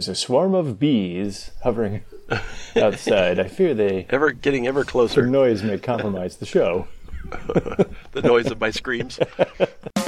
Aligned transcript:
There's 0.00 0.08
a 0.08 0.14
swarm 0.14 0.54
of 0.54 0.78
bees 0.78 1.50
hovering 1.62 2.00
outside. 2.74 3.38
I 3.38 3.48
fear 3.48 3.74
they 3.74 4.06
Ever 4.08 4.30
getting 4.32 4.66
ever 4.66 4.82
closer. 4.82 5.26
noise 5.26 5.62
may 5.62 5.76
compromise 5.76 6.38
the 6.38 6.46
show. 6.46 6.88
the 8.12 8.22
noise 8.24 8.46
of 8.46 8.58
my 8.58 8.70
screams. 8.70 9.20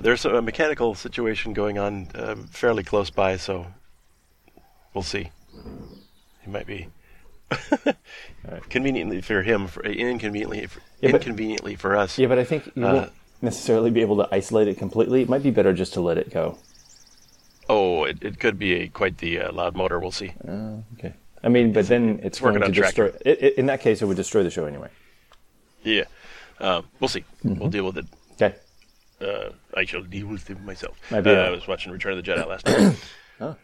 there's 0.00 0.24
a 0.24 0.40
mechanical 0.42 0.94
situation 0.94 1.52
going 1.52 1.78
on 1.78 2.08
uh, 2.14 2.36
fairly 2.50 2.82
close 2.82 3.10
by, 3.10 3.36
so 3.36 3.66
we'll 4.94 5.02
see. 5.04 5.30
He 6.42 6.50
might 6.50 6.66
be 6.66 6.88
conveniently 8.68 9.20
for 9.20 9.42
him, 9.42 9.66
for, 9.66 9.82
inconveniently, 9.84 10.66
for, 10.66 10.80
Yeah, 11.00 11.12
but- 11.12 11.20
inconveniently 11.22 11.76
for 11.76 11.96
us. 11.96 12.18
Yeah, 12.18 12.28
but 12.28 12.38
I 12.38 12.44
think 12.44 12.70
you 12.74 12.86
Uh, 12.86 12.92
won't 12.94 13.12
necessarily 13.42 13.90
be 13.90 14.00
able 14.00 14.16
to 14.18 14.28
isolate 14.32 14.68
it 14.68 14.78
completely. 14.78 15.22
It 15.22 15.28
might 15.28 15.42
be 15.42 15.50
better 15.50 15.72
just 15.72 15.92
to 15.94 16.00
let 16.00 16.18
it 16.18 16.30
go. 16.30 16.58
Oh, 17.68 18.04
it, 18.04 18.18
it 18.22 18.40
could 18.40 18.58
be 18.58 18.74
a, 18.74 18.88
quite 18.88 19.18
the 19.18 19.40
uh, 19.40 19.52
loud 19.52 19.76
motor. 19.76 19.98
We'll 19.98 20.10
see. 20.10 20.32
Okay. 20.98 21.14
I 21.42 21.48
mean, 21.48 21.72
but 21.72 21.86
then 21.88 22.20
it's, 22.22 22.40
working 22.40 22.60
going 22.60 22.72
to 22.72 22.80
destroy. 22.80 23.06
It, 23.24 23.42
it, 23.42 23.54
in 23.58 23.66
that 23.66 23.80
case, 23.80 24.02
it 24.02 24.06
would 24.06 24.16
destroy 24.16 24.42
the 24.42 24.50
show 24.50 24.66
anyway. 24.66 24.88
Yeah, 25.82 26.04
uh, 26.58 26.82
we'll 26.98 27.08
see. 27.08 27.24
Mm-hmm. 27.44 27.58
We'll 27.58 27.70
deal 27.70 27.86
with 27.86 27.96
it. 27.96 28.06
Uh, 29.20 29.50
I 29.76 29.84
shall 29.84 30.02
deal 30.02 30.26
with 30.28 30.48
it 30.50 30.60
myself. 30.62 30.96
Uh, 31.12 31.22
a- 31.24 31.46
I 31.46 31.50
was 31.50 31.66
watching 31.68 31.92
Return 31.92 32.16
of 32.18 32.24
the 32.24 32.30
Jedi 32.30 32.46
last 32.46 32.66
night 32.66 32.96
Oh. 33.40 33.56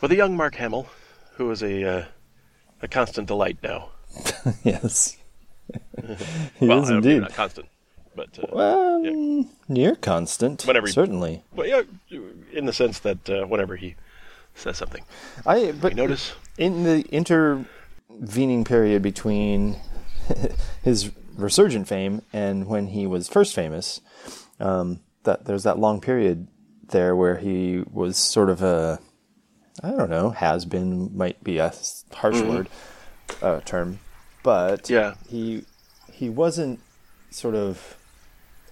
with 0.00 0.12
a 0.12 0.16
young 0.16 0.36
Mark 0.36 0.54
Hamill, 0.56 0.86
who 1.36 1.50
is 1.50 1.62
a 1.62 1.84
uh, 1.84 2.04
a 2.82 2.88
constant 2.88 3.26
delight 3.28 3.58
now. 3.62 3.90
yes. 4.62 5.16
he 6.58 6.66
well, 6.66 6.82
is 6.82 6.90
I 6.90 6.96
indeed. 6.96 7.20
not 7.22 7.32
constant, 7.32 7.68
but 8.14 8.38
uh, 8.38 8.46
Well, 8.52 9.46
near 9.68 9.94
constant. 9.94 10.66
Whenever 10.66 10.86
he- 10.88 10.92
certainly. 10.92 11.42
but 11.54 11.68
yeah, 11.68 11.82
in 12.52 12.66
the 12.66 12.72
sense 12.72 12.98
that 13.00 13.28
uh, 13.30 13.46
whenever 13.46 13.76
he 13.76 13.94
says 14.54 14.76
something, 14.76 15.04
I 15.46 15.72
but 15.72 15.94
notice. 15.96 16.34
in 16.58 16.84
the 16.84 17.00
intervening 17.10 18.64
period 18.64 19.00
between 19.02 19.76
his 20.82 21.10
resurgent 21.36 21.88
fame 21.88 22.22
and 22.32 22.66
when 22.66 22.88
he 22.88 23.06
was 23.06 23.28
first 23.28 23.54
famous, 23.54 24.00
um, 24.60 25.00
that 25.24 25.44
there's 25.46 25.62
that 25.64 25.78
long 25.78 26.00
period 26.00 26.48
there 26.90 27.16
where 27.16 27.36
he 27.38 27.82
was 27.90 28.16
sort 28.16 28.50
of 28.50 28.62
a, 28.62 28.98
I 29.82 29.90
don't 29.90 30.10
know, 30.10 30.30
has 30.30 30.64
been 30.64 31.16
might 31.16 31.42
be 31.42 31.58
a 31.58 31.72
harsh 32.12 32.40
word 32.40 32.68
uh, 33.42 33.60
term, 33.60 33.98
but 34.42 34.88
Yeah. 34.90 35.14
he 35.28 35.64
he 36.12 36.28
wasn't 36.30 36.80
sort 37.30 37.54
of 37.56 37.96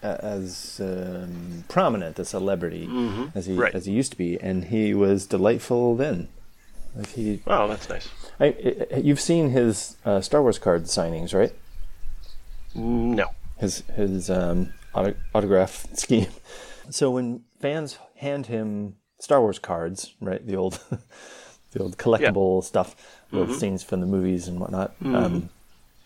as 0.03 0.81
um, 0.83 1.65
prominent 1.69 2.19
a 2.19 2.25
celebrity 2.25 2.89
as 3.35 3.47
he 3.47 3.55
Right. 3.55 3.75
as 3.75 3.87
he 3.87 3.93
used 3.93 4.13
to 4.13 4.19
be, 4.19 4.39
and 4.41 4.65
he 4.67 4.95
was 4.95 5.27
delightful 5.27 5.97
then. 5.97 6.29
Like 6.95 7.09
he, 7.09 7.43
Oh, 7.47 7.69
that's 7.69 7.89
nice. 7.89 8.09
I, 8.39 8.87
I, 8.93 8.97
you've 8.97 9.21
seen 9.21 9.51
his 9.51 9.97
uh, 10.05 10.21
Star 10.21 10.43
Wars 10.43 10.59
card 10.59 10.85
signings, 10.85 11.33
right? 11.35 11.53
No. 12.75 13.31
His 13.59 13.83
his 13.97 14.28
um, 14.31 14.73
auto- 14.95 15.15
autograph 15.34 15.87
scheme. 15.95 16.28
So 16.91 17.11
when 17.11 17.42
fans 17.61 17.98
hand 18.17 18.47
him 18.47 18.97
Star 19.20 19.41
Wars 19.41 19.59
cards, 19.59 20.15
right, 20.20 20.45
the 20.47 20.56
old 20.56 20.81
the 21.73 21.81
old 21.83 21.97
collectible 21.98 22.62
stuff, 22.65 22.97
with 23.31 23.56
scenes 23.59 23.83
from 23.83 24.00
the 24.00 24.06
movies 24.06 24.48
and 24.48 24.59
whatnot, 24.61 24.94
um, 25.05 25.49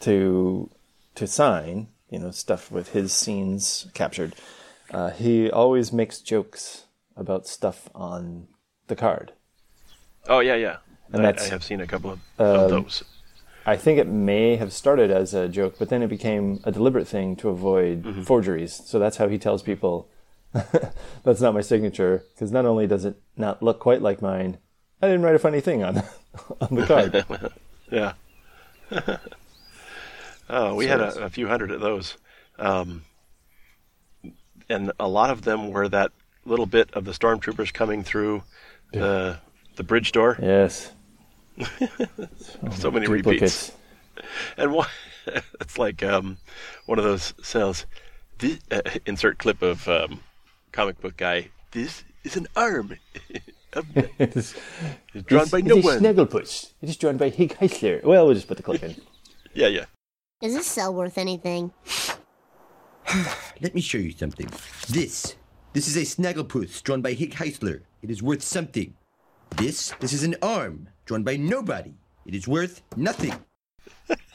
to 0.00 0.70
to 1.14 1.26
sign, 1.26 1.88
you 2.10 2.18
know, 2.18 2.30
stuff 2.30 2.70
with 2.70 2.90
his 2.90 3.12
scenes 3.12 3.88
captured. 3.94 4.34
Uh, 4.90 5.10
he 5.10 5.50
always 5.50 5.92
makes 5.92 6.20
jokes 6.20 6.84
about 7.16 7.46
stuff 7.48 7.88
on 7.94 8.46
the 8.86 8.94
card. 8.96 9.32
Oh 10.28 10.40
yeah, 10.40 10.54
yeah. 10.56 10.76
And 11.12 11.22
I, 11.22 11.30
that's- 11.32 11.46
I 11.46 11.50
have 11.50 11.64
seen 11.64 11.80
a 11.80 11.86
couple 11.86 12.10
of, 12.10 12.20
of 12.38 12.70
those. 12.70 13.02
I 13.68 13.76
think 13.76 13.98
it 13.98 14.06
may 14.06 14.54
have 14.56 14.72
started 14.72 15.10
as 15.10 15.34
a 15.34 15.48
joke, 15.48 15.74
but 15.78 15.88
then 15.88 16.00
it 16.02 16.08
became 16.08 16.60
a 16.64 16.70
deliberate 16.70 17.08
thing 17.08 17.34
to 17.36 17.48
avoid 17.48 18.24
forgeries. 18.24 18.72
So 18.86 18.98
that's 19.00 19.16
how 19.16 19.26
he 19.28 19.38
tells 19.38 19.62
people, 19.62 20.08
"That's 21.24 21.40
not 21.40 21.52
my 21.52 21.62
signature," 21.62 22.22
because 22.32 22.52
not 22.52 22.64
only 22.64 22.86
does 22.86 23.04
it 23.04 23.20
not 23.36 23.62
look 23.64 23.80
quite 23.80 24.00
like 24.02 24.22
mine, 24.22 24.58
I 25.02 25.08
didn't 25.08 25.22
write 25.22 25.34
a 25.34 25.40
funny 25.40 25.60
thing 25.60 25.82
on 25.82 25.96
on 26.60 26.74
the 26.74 26.86
card. 26.86 27.52
Yeah. 27.88 28.14
oh, 30.50 30.74
we 30.74 30.86
had 30.88 31.00
a, 31.00 31.24
a 31.24 31.30
few 31.30 31.46
hundred 31.46 31.70
of 31.70 31.80
those, 31.80 32.16
um, 32.58 33.04
and 34.68 34.90
a 34.98 35.06
lot 35.08 35.30
of 35.30 35.42
them 35.42 35.70
were 35.70 35.88
that 35.88 36.10
little 36.44 36.66
bit 36.66 36.90
of 36.94 37.04
the 37.04 37.12
stormtroopers 37.12 37.72
coming 37.72 38.02
through 38.02 38.42
the 38.92 39.38
the 39.76 39.82
bridge 39.84 40.10
door. 40.12 40.36
yes, 40.40 40.90
So 42.72 42.90
many 42.90 43.06
repeats, 43.06 43.72
and 44.56 44.72
one, 44.72 44.88
it's 45.60 45.78
like 45.78 46.02
um, 46.02 46.38
one 46.86 46.98
of 46.98 47.04
those 47.04 47.34
sales. 47.42 47.86
This, 48.38 48.58
uh, 48.70 48.82
insert 49.06 49.38
clip 49.38 49.62
of 49.62 49.88
um, 49.88 50.20
comic 50.72 51.00
book 51.00 51.16
guy. 51.16 51.50
This 51.72 52.04
is 52.24 52.36
an 52.36 52.46
arm. 52.56 52.98
of, 53.72 53.86
It 53.96 54.36
is, 54.36 54.54
drawn 55.26 55.48
by 55.48 55.58
it 55.58 55.64
no 55.64 55.78
is 55.78 55.84
one. 55.84 56.00
Snagglepuss. 56.00 56.72
It 56.82 56.88
is 56.88 56.96
drawn 56.96 57.16
by 57.16 57.30
Hig 57.30 57.54
Heisler. 57.54 58.02
Well, 58.04 58.26
we'll 58.26 58.34
just 58.34 58.48
put 58.48 58.56
the 58.56 58.62
clip 58.62 58.82
in. 58.82 58.96
yeah, 59.54 59.68
yeah. 59.68 59.84
Is 60.42 60.54
this 60.54 60.66
cell 60.66 60.92
worth 60.92 61.16
anything? 61.16 61.72
Let 63.60 63.74
me 63.74 63.80
show 63.80 63.98
you 63.98 64.12
something. 64.12 64.48
This. 64.88 65.36
This 65.72 65.88
is 65.88 65.96
a 65.96 66.00
Snagglepuss 66.00 66.82
drawn 66.82 67.00
by 67.00 67.12
Hick 67.12 67.32
Heisler. 67.32 67.82
It 68.02 68.10
is 68.10 68.22
worth 68.22 68.42
something. 68.42 68.94
This. 69.56 69.94
This 70.00 70.12
is 70.12 70.22
an 70.24 70.36
arm 70.42 70.88
drawn 71.06 71.22
by 71.22 71.36
nobody. 71.36 71.94
It 72.26 72.34
is 72.34 72.46
worth 72.46 72.82
nothing. 72.96 73.34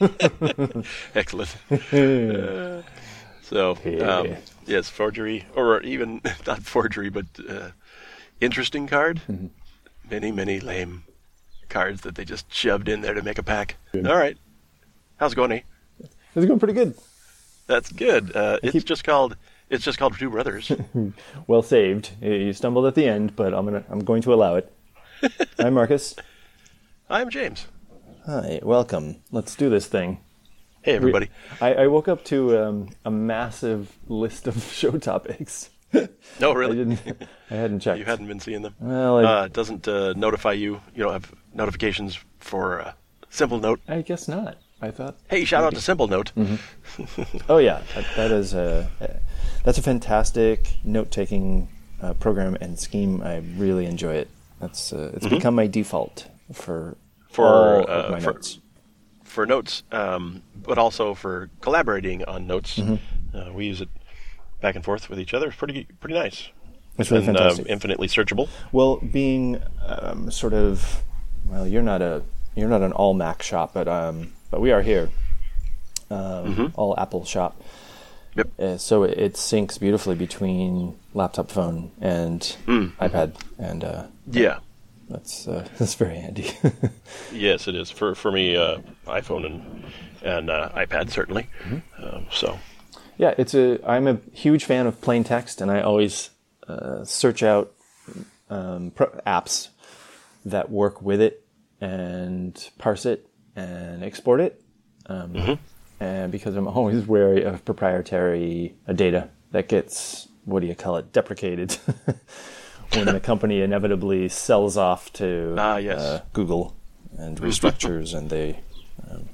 Excellent. 1.14 1.54
Uh, 1.70 2.82
so, 3.42 3.76
um, 4.02 4.36
yes, 4.66 4.88
forgery, 4.88 5.46
or 5.54 5.80
even 5.82 6.20
not 6.46 6.62
forgery, 6.62 7.10
but 7.10 7.26
uh, 7.48 7.68
interesting 8.40 8.86
card. 8.86 9.20
Many, 10.10 10.32
many 10.32 10.58
lame 10.58 11.04
cards 11.68 12.00
that 12.02 12.16
they 12.16 12.24
just 12.24 12.52
shoved 12.52 12.88
in 12.88 13.02
there 13.02 13.14
to 13.14 13.22
make 13.22 13.38
a 13.38 13.42
pack. 13.42 13.76
All 13.94 14.16
right. 14.16 14.36
How's 15.18 15.32
it 15.32 15.36
going, 15.36 15.52
eh? 15.52 15.60
It's 16.34 16.46
going 16.46 16.58
pretty 16.58 16.74
good. 16.74 16.94
That's 17.66 17.92
good. 17.92 18.34
Uh, 18.34 18.58
it's 18.62 18.84
just 18.84 19.04
called. 19.04 19.36
It's 19.70 19.84
just 19.84 19.98
called 19.98 20.18
Two 20.18 20.28
Brothers. 20.28 20.70
Well 21.46 21.62
saved. 21.62 22.10
You 22.20 22.52
stumbled 22.52 22.84
at 22.86 22.94
the 22.94 23.06
end, 23.06 23.36
but 23.36 23.54
I'm 23.54 23.64
gonna 23.64 23.84
I'm 23.88 24.00
going 24.00 24.20
to 24.22 24.34
allow 24.34 24.56
it. 24.56 24.70
Hi, 25.58 25.70
Marcus. 25.70 26.14
I'm 27.12 27.28
James. 27.28 27.66
Hi, 28.24 28.58
welcome. 28.62 29.16
Let's 29.30 29.54
do 29.54 29.68
this 29.68 29.86
thing. 29.86 30.20
Hey, 30.80 30.94
everybody. 30.94 31.28
I, 31.60 31.74
I 31.74 31.86
woke 31.88 32.08
up 32.08 32.24
to 32.24 32.58
um, 32.58 32.88
a 33.04 33.10
massive 33.10 33.92
list 34.08 34.46
of 34.46 34.62
show 34.72 34.92
topics. 34.92 35.68
No, 36.40 36.52
I 36.52 36.54
really. 36.54 36.76
didn't. 36.76 37.00
I 37.50 37.54
hadn't 37.54 37.80
checked. 37.80 37.98
You 37.98 38.06
hadn't 38.06 38.28
been 38.28 38.40
seeing 38.40 38.62
them. 38.62 38.74
Well, 38.80 39.18
I, 39.18 39.24
Uh, 39.40 39.44
it 39.44 39.52
doesn't 39.52 39.86
uh, 39.86 40.14
notify 40.14 40.52
you. 40.52 40.80
You 40.94 41.02
don't 41.04 41.12
have 41.12 41.30
notifications 41.52 42.18
for 42.40 42.80
uh, 42.80 42.92
Simplenote. 43.30 43.80
I 43.86 44.00
guess 44.00 44.26
not. 44.26 44.56
I 44.80 44.90
thought. 44.90 45.18
Hey, 45.28 45.44
shout 45.44 45.64
out 45.64 45.74
to 45.74 45.80
Simplenote. 45.80 46.32
Oh 47.48 47.58
yeah, 47.58 47.82
that, 47.94 48.04
that 48.16 48.30
is 48.30 48.54
a 48.54 48.88
that's 49.64 49.78
a 49.78 49.82
fantastic 49.82 50.68
note-taking 50.82 51.68
uh, 52.00 52.14
program 52.14 52.56
and 52.60 52.78
scheme. 52.78 53.22
I 53.22 53.42
really 53.56 53.84
enjoy 53.86 54.14
it. 54.14 54.28
That's 54.60 54.92
uh, 54.94 55.12
it's 55.14 55.26
become 55.28 55.54
my 55.54 55.66
default 55.66 56.26
for 56.54 56.96
Mm-hmm. 56.96 57.01
For, 57.32 57.88
uh, 57.90 58.20
for- 58.20 58.32
notes. 58.34 58.58
for 59.24 59.46
notes, 59.46 59.82
um, 59.92 60.42
but 60.54 60.78
also 60.78 61.14
for 61.14 61.48
collaborating 61.60 62.24
on 62.24 62.46
notes. 62.46 62.78
Mm-hmm. 62.78 63.36
Uh, 63.36 63.52
we 63.52 63.66
use 63.66 63.80
it 63.80 63.88
back 64.60 64.74
and 64.76 64.84
forth 64.84 65.08
with 65.10 65.18
each 65.18 65.32
other. 65.34 65.46
It's 65.48 65.56
pretty 65.56 65.86
pretty 66.00 66.14
nice. 66.14 66.48
It's 66.98 67.10
really 67.10 67.26
and, 67.26 67.36
uh, 67.36 67.40
fantastic. 67.40 67.66
infinitely 67.68 68.08
searchable. 68.08 68.48
Well, 68.70 68.96
being 68.98 69.62
um, 69.86 70.30
sort 70.30 70.52
of, 70.52 71.02
well, 71.46 71.66
you're 71.66 71.82
not 71.82 72.02
a 72.02 72.22
you're 72.54 72.68
not 72.68 72.82
an 72.82 72.92
all 72.92 73.14
Mac 73.14 73.42
shop, 73.42 73.72
but 73.72 73.88
um, 73.88 74.32
but 74.50 74.60
we 74.60 74.70
are 74.72 74.82
here, 74.82 75.08
um, 76.10 76.72
all 76.76 76.94
Apple 76.98 77.24
shop. 77.24 77.56
Mm-hmm. 77.58 77.68
Yep. 78.38 78.48
Uh, 78.60 78.76
so 78.78 79.02
it, 79.04 79.18
it 79.18 79.34
syncs 79.34 79.78
beautifully 79.80 80.14
between 80.14 80.98
laptop, 81.14 81.50
phone, 81.50 81.90
and 82.00 82.40
Mm. 82.66 82.92
iPad, 82.96 83.34
and 83.58 83.84
uh, 83.84 84.04
Yeah. 84.30 84.58
That's 85.12 85.46
uh, 85.46 85.68
that's 85.78 85.94
very 85.94 86.16
handy. 86.16 86.50
Yes, 87.32 87.68
it 87.68 87.74
is 87.74 87.90
for 87.90 88.14
for 88.14 88.30
me. 88.32 88.56
Uh, 88.56 88.78
iPhone 89.06 89.46
and 89.46 89.84
and 90.22 90.50
uh, 90.50 90.70
iPad 90.74 91.10
certainly. 91.10 91.48
Mm-hmm. 91.64 92.04
Um, 92.04 92.26
so 92.30 92.58
yeah, 93.18 93.34
it's 93.38 93.54
a. 93.54 93.78
I'm 93.88 94.06
a 94.06 94.18
huge 94.32 94.64
fan 94.64 94.86
of 94.86 95.00
plain 95.00 95.24
text, 95.24 95.60
and 95.60 95.70
I 95.70 95.80
always 95.80 96.30
uh, 96.68 97.04
search 97.04 97.42
out 97.42 97.72
um, 98.50 98.90
pro- 98.90 99.20
apps 99.26 99.68
that 100.44 100.70
work 100.70 101.00
with 101.02 101.20
it 101.20 101.44
and 101.80 102.70
parse 102.78 103.06
it 103.06 103.28
and 103.56 104.02
export 104.04 104.40
it. 104.40 104.62
Um, 105.06 105.58
And 106.00 106.32
because 106.32 106.56
I'm 106.56 106.66
always 106.66 107.06
wary 107.06 107.44
of 107.44 107.64
proprietary 107.64 108.74
uh, 108.88 108.92
data 108.92 109.28
that 109.52 109.68
gets, 109.68 110.26
what 110.44 110.60
do 110.60 110.66
you 110.66 110.74
call 110.74 110.96
it, 110.96 111.12
deprecated 111.12 111.76
when 112.94 113.06
the 113.06 113.20
company 113.20 113.60
inevitably 113.62 114.28
sells 114.28 114.76
off 114.76 115.12
to 115.14 115.54
Ah, 115.58 115.76
yes. 115.76 115.98
uh, 115.98 116.22
Google 116.32 116.74
and 117.18 117.40
restructures 117.40 118.14
and 118.16 118.30
they 118.30 118.60
um, 119.10 119.28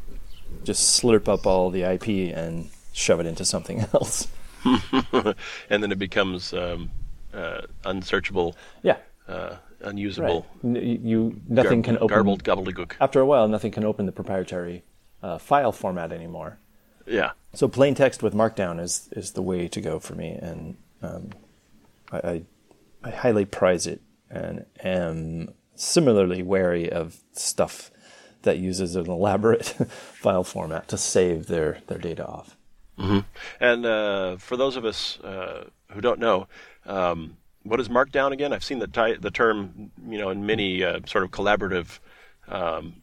just 0.65 1.01
slurp 1.03 1.29
up 1.29 1.47
all 1.47 1.71
the 1.71 1.83
IP 1.83 2.09
and 2.37 2.69
shove 2.93 3.21
it 3.21 3.27
into 3.27 3.45
something 3.45 3.81
else. 3.95 4.29
and 5.71 5.83
then 5.83 5.93
it 5.93 5.99
becomes 5.99 6.53
um, 6.53 6.91
uh, 7.33 7.63
unsearchable, 7.85 8.57
Yeah. 8.83 8.97
uh, 9.29 9.57
unusable, 9.81 10.47
Right. 10.63 10.77
N- 10.77 11.01
You 11.05 11.41
nothing 11.49 11.83
can 11.83 11.97
open 11.97 12.09
garbled 12.09 12.45
gobbledygook. 12.45 12.93
after 13.01 13.21
a 13.21 13.27
while. 13.27 13.47
Nothing 13.49 13.71
can 13.73 13.85
open 13.85 14.07
the 14.07 14.13
proprietary 14.13 14.83
uh, 15.23 15.39
file 15.39 15.73
format 15.73 16.13
anymore. 16.13 16.59
Yeah. 17.07 17.31
So 17.55 17.69
plain 17.69 17.95
text 17.95 18.23
with 18.23 18.35
Markdown 18.35 18.81
is 18.81 19.09
is 19.13 19.33
the 19.33 19.43
way 19.43 19.69
to 19.69 19.81
go 19.81 19.99
for 19.99 20.15
me, 20.15 20.31
and 20.43 20.77
um, 21.03 21.31
I, 22.13 22.19
I 22.19 22.43
I 23.09 23.11
highly 23.11 23.47
prize 23.47 23.87
it, 23.87 24.03
and 24.31 24.67
am 24.85 25.55
similarly 25.75 26.43
wary 26.43 26.91
of 26.91 27.17
stuff 27.33 27.91
that 28.43 28.59
uses 28.59 28.97
an 28.97 29.09
elaborate 29.09 29.65
file 29.89 30.45
format 30.45 30.89
to 30.89 30.99
save 30.99 31.47
their 31.47 31.79
their 31.87 31.99
data 31.99 32.27
off. 32.27 32.57
And 33.61 33.87
uh, 33.87 34.37
for 34.37 34.57
those 34.57 34.77
of 34.77 34.85
us 34.85 35.19
uh, 35.21 35.69
who 35.93 36.01
don't 36.01 36.19
know, 36.19 36.49
um, 36.85 37.37
what 37.63 37.81
is 37.81 37.89
Markdown 37.89 38.33
again? 38.33 38.53
I've 38.53 38.65
seen 38.65 38.79
the 38.81 38.89
ti- 38.89 39.17
the 39.19 39.31
term, 39.31 39.91
you 40.07 40.19
know, 40.19 40.31
in 40.31 40.45
many 40.45 40.85
uh, 40.85 41.01
sort 41.07 41.25
of 41.25 41.31
collaborative, 41.31 42.01
um, 42.49 43.03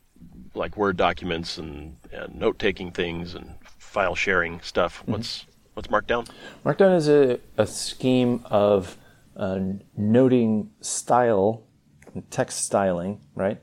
like 0.54 0.78
Word 0.78 0.98
documents 0.98 1.57
and, 1.57 1.98
and 2.12 2.36
note 2.36 2.60
taking 2.60 2.92
things 2.92 3.34
and 3.34 3.56
file 3.78 4.16
sharing 4.16 4.60
stuff. 4.62 5.02
What's 5.06 5.46
what's 5.74 5.88
Markdown? 5.88 6.28
Markdown 6.63 6.96
is 6.96 7.07
a, 7.07 7.40
a 7.57 7.66
scheme 7.66 8.46
of 8.46 8.98
uh, 9.35 9.59
noting 9.97 10.71
style, 10.81 11.67
text 12.29 12.65
styling, 12.65 13.21
right, 13.35 13.61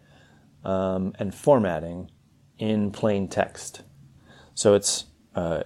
um, 0.64 1.14
and 1.18 1.34
formatting 1.34 2.10
in 2.58 2.90
plain 2.90 3.28
text. 3.28 3.82
So 4.54 4.74
it's 4.74 5.06
uh, 5.34 5.62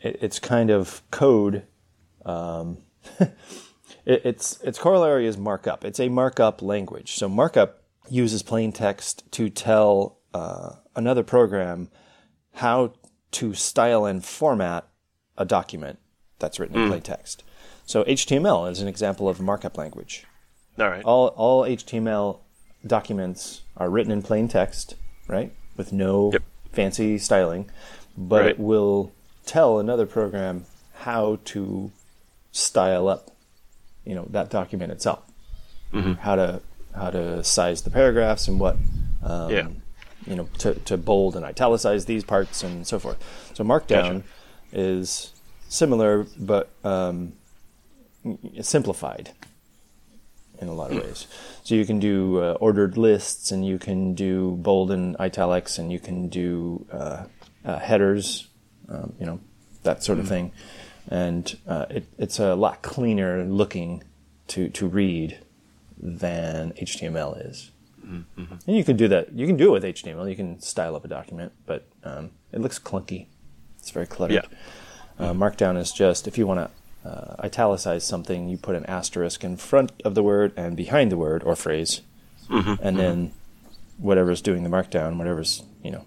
it, 0.00 0.18
it's 0.22 0.38
kind 0.38 0.70
of 0.70 1.02
code. 1.10 1.64
Um, 2.24 2.78
it, 3.20 3.32
its 4.24 4.60
its 4.62 4.78
corollary 4.78 5.26
is 5.26 5.36
markup. 5.36 5.84
It's 5.84 6.00
a 6.00 6.08
markup 6.08 6.62
language. 6.62 7.14
So 7.14 7.28
markup 7.28 7.82
uses 8.08 8.42
plain 8.42 8.72
text 8.72 9.30
to 9.32 9.50
tell 9.50 10.18
uh, 10.32 10.76
another 10.96 11.22
program 11.22 11.90
how 12.54 12.94
to 13.30 13.54
style 13.54 14.04
and 14.06 14.24
format 14.24 14.88
a 15.36 15.44
document 15.44 15.98
that's 16.38 16.58
written 16.58 16.80
in 16.80 16.88
plain 16.88 17.02
text. 17.02 17.44
So 17.88 18.04
HTML 18.04 18.70
is 18.70 18.82
an 18.82 18.86
example 18.86 19.30
of 19.30 19.40
markup 19.40 19.78
language. 19.78 20.26
All 20.78 20.90
right. 20.90 21.02
All 21.06 21.28
all 21.28 21.62
HTML 21.62 22.38
documents 22.86 23.62
are 23.78 23.88
written 23.88 24.12
in 24.12 24.20
plain 24.22 24.46
text, 24.46 24.94
right? 25.26 25.52
With 25.74 25.90
no 25.90 26.30
Yep. 26.34 26.42
fancy 26.70 27.16
styling, 27.16 27.70
but 28.14 28.40
Right. 28.42 28.50
it 28.50 28.58
will 28.60 29.12
tell 29.46 29.78
another 29.78 30.04
program 30.04 30.66
how 30.96 31.38
to 31.46 31.90
style 32.52 33.08
up, 33.08 33.30
you 34.04 34.14
know, 34.14 34.26
that 34.30 34.50
document 34.50 34.92
itself. 34.92 35.20
How 36.20 36.36
to 36.36 36.60
how 36.94 37.08
to 37.10 37.42
size 37.42 37.80
the 37.82 37.90
paragraphs 37.90 38.48
and 38.48 38.60
what 38.60 38.76
um, 39.22 39.50
Yeah. 39.50 39.68
you 40.26 40.36
know, 40.36 40.48
to, 40.58 40.74
to 40.74 40.98
bold 40.98 41.36
and 41.36 41.44
italicize 41.44 42.04
these 42.04 42.22
parts 42.22 42.62
and 42.62 42.86
so 42.86 42.98
forth. 42.98 43.16
So 43.54 43.64
Markdown 43.64 43.88
Gotcha. 43.88 44.22
is 44.72 45.32
similar, 45.70 46.26
but 46.38 46.68
um, 46.84 47.32
simplified 48.62 49.30
in 50.60 50.68
a 50.68 50.74
lot 50.74 50.90
of 50.90 51.02
ways. 51.02 51.26
So 51.62 51.74
you 51.74 51.84
can 51.84 51.98
do 51.98 52.38
uh, 52.40 52.52
ordered 52.60 52.96
lists, 52.96 53.50
and 53.52 53.64
you 53.64 53.78
can 53.78 54.14
do 54.14 54.52
bold 54.56 54.90
and 54.90 55.16
italics, 55.20 55.78
and 55.78 55.92
you 55.92 56.00
can 56.00 56.28
do 56.28 56.86
uh, 56.92 57.24
uh, 57.64 57.78
headers, 57.78 58.48
um, 58.88 59.14
you 59.20 59.26
know, 59.26 59.40
that 59.84 60.02
sort 60.02 60.18
of 60.18 60.28
thing. 60.28 60.52
And 61.10 61.56
uh, 61.66 61.86
it, 61.90 62.06
it's 62.18 62.38
a 62.38 62.54
lot 62.54 62.82
cleaner 62.82 63.44
looking 63.44 64.02
to, 64.48 64.68
to 64.70 64.86
read 64.86 65.38
than 65.96 66.72
HTML 66.72 67.48
is. 67.48 67.70
And 68.66 68.76
you 68.76 68.84
can 68.84 68.96
do 68.96 69.08
that. 69.08 69.32
You 69.32 69.46
can 69.46 69.56
do 69.56 69.68
it 69.68 69.72
with 69.72 69.84
HTML. 69.84 70.28
You 70.28 70.36
can 70.36 70.60
style 70.60 70.96
up 70.96 71.04
a 71.04 71.08
document, 71.08 71.52
but 71.66 71.86
um, 72.04 72.30
it 72.52 72.60
looks 72.60 72.78
clunky. 72.78 73.26
It's 73.78 73.90
very 73.90 74.06
cluttered. 74.06 74.46
Yeah. 74.50 74.58
Uh, 75.18 75.32
Markdown 75.32 75.76
is 75.76 75.92
just 75.92 76.28
if 76.28 76.38
you 76.38 76.46
want 76.46 76.60
to 76.60 76.70
uh, 77.08 77.34
italicize 77.44 78.04
something, 78.04 78.48
you 78.48 78.58
put 78.58 78.74
an 78.76 78.84
asterisk 78.86 79.42
in 79.44 79.56
front 79.56 79.92
of 80.04 80.14
the 80.14 80.22
word 80.22 80.52
and 80.56 80.76
behind 80.76 81.10
the 81.12 81.16
word 81.16 81.42
or 81.42 81.56
phrase, 81.56 82.02
and 82.50 82.98
then 82.98 83.32
whatever's 83.98 84.40
doing 84.42 84.62
the 84.64 84.70
markdown, 84.70 85.16
whatever's 85.18 85.62
you 85.82 85.90
know 85.90 86.04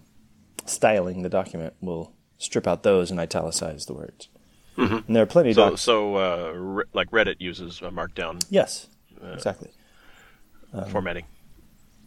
styling 0.65 1.21
the 1.24 1.30
document, 1.30 1.74
will 1.81 2.13
strip 2.38 2.68
out 2.68 2.83
those 2.83 3.12
and 3.12 3.19
italicize 3.19 3.86
the 3.86 3.94
words. 3.94 4.27
And 4.77 5.15
there 5.15 5.24
are 5.24 5.27
plenty 5.27 5.50
of 5.50 5.56
So 5.56 5.69
docs. 5.69 5.81
so 5.81 6.15
uh, 6.15 6.51
re- 6.56 6.83
like 6.94 7.12
Reddit 7.12 7.36
uses 7.39 7.81
uh, 7.83 7.89
Markdown 7.92 8.44
yes, 8.50 8.88
exactly. 9.33 9.69
formatting. 10.89 11.25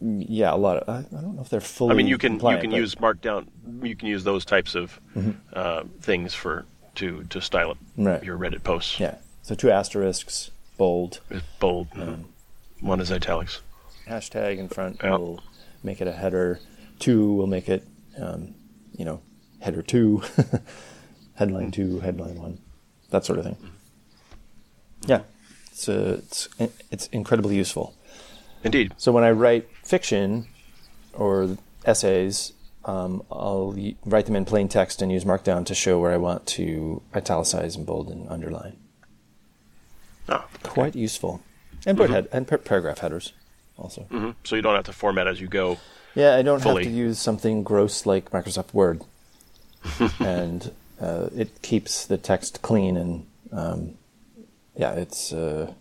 Yeah, 0.01 0.53
a 0.53 0.57
lot 0.57 0.79
of. 0.79 0.89
I, 0.89 0.99
I 1.17 1.21
don't 1.21 1.37
know 1.37 1.43
if 1.43 1.49
they're 1.49 1.61
fully. 1.61 1.93
I 1.93 1.95
mean, 1.95 2.09
you 2.09 2.19
can 2.19 2.35
you 2.35 2.39
can 2.41 2.71
but- 2.71 2.77
use 2.77 2.95
Markdown. 2.97 3.47
You 3.83 3.95
can 3.97 4.09
use 4.09 4.25
those 4.25 4.45
types 4.45 4.75
of 4.75 5.01
Mm-hmm. 5.17 5.31
uh, 5.53 5.85
things 6.01 6.35
for 6.35 6.65
to 6.97 7.25
to 7.25 7.41
style 7.41 7.71
up 7.73 7.79
Right. 7.97 8.23
your 8.23 8.39
Reddit 8.39 8.63
posts. 8.63 8.99
Yeah. 9.01 9.17
So 9.43 9.55
two 9.55 9.71
asterisks, 9.71 10.51
bold, 10.77 11.21
It's 11.31 11.45
bold. 11.59 11.89
One 12.81 13.01
is 13.01 13.11
italics. 13.13 13.61
hashtag 14.09 14.59
in 14.59 14.69
front 14.69 15.01
Yeah. 15.03 15.17
will 15.17 15.43
make 15.83 16.01
it 16.01 16.07
a 16.09 16.13
header. 16.13 16.61
Two 16.99 17.33
will 17.35 17.47
make 17.47 17.69
it, 17.69 17.87
um, 18.19 18.55
you 18.97 19.05
know, 19.05 19.21
header 19.61 19.83
two, 19.83 20.23
headline 21.35 21.71
two, 21.71 22.01
headline 22.01 22.37
one, 22.41 22.59
that 23.11 23.25
sort 23.25 23.39
of 23.39 23.45
thing. 23.45 23.57
Yeah, 25.07 25.23
it's 25.71 25.89
uh, 25.89 26.21
it's 26.23 26.49
it's 26.91 27.07
incredibly 27.09 27.57
useful. 27.57 27.95
Indeed. 28.63 28.95
So 28.97 29.13
when 29.13 29.25
I 29.25 29.31
write 29.33 29.69
fiction 29.83 30.47
or 31.13 31.59
essays, 31.85 32.54
um, 32.85 33.23
I'll 33.31 33.75
write 34.05 34.27
them 34.27 34.37
in 34.37 34.45
plain 34.45 34.69
text 34.69 35.01
and 35.03 35.11
use 35.13 35.25
Markdown 35.25 35.65
to 35.67 35.75
show 35.75 35.99
where 35.99 36.13
I 36.13 36.17
want 36.17 36.47
to 36.49 37.03
italicize 37.15 37.77
and 37.77 37.87
bold 37.87 38.11
and 38.11 38.29
underline. 38.29 38.77
Oh, 40.29 40.45
Quite 40.63 40.95
useful, 40.97 41.43
and 41.87 41.97
put 41.99 42.11
head 42.11 42.29
and 42.33 42.49
par- 42.49 42.59
paragraph 42.59 42.99
headers 43.01 43.33
also. 43.77 44.07
mhm. 44.11 44.35
So 44.45 44.57
you 44.57 44.63
don't 44.63 44.75
have 44.75 44.85
to 44.87 44.93
format 44.93 45.27
as 45.27 45.41
you 45.41 45.47
go. 45.49 45.79
Yeah, 46.15 46.37
I 46.37 46.43
don't 46.43 46.61
Fully. 46.63 46.85
have 46.85 46.93
to 46.93 46.97
use 46.97 47.19
something 47.19 47.63
gross 47.63 48.07
like 48.07 48.31
Microsoft 48.31 48.73
Word, 48.73 49.03
and 50.21 50.73
uh, 51.01 51.29
it 51.37 51.61
keeps 51.63 52.07
the 52.07 52.17
text 52.17 52.63
clean 52.63 52.97
and 52.97 53.27
um, 53.53 53.95
yeah, 54.77 54.93
it's 54.93 55.33
uh, 55.33 55.73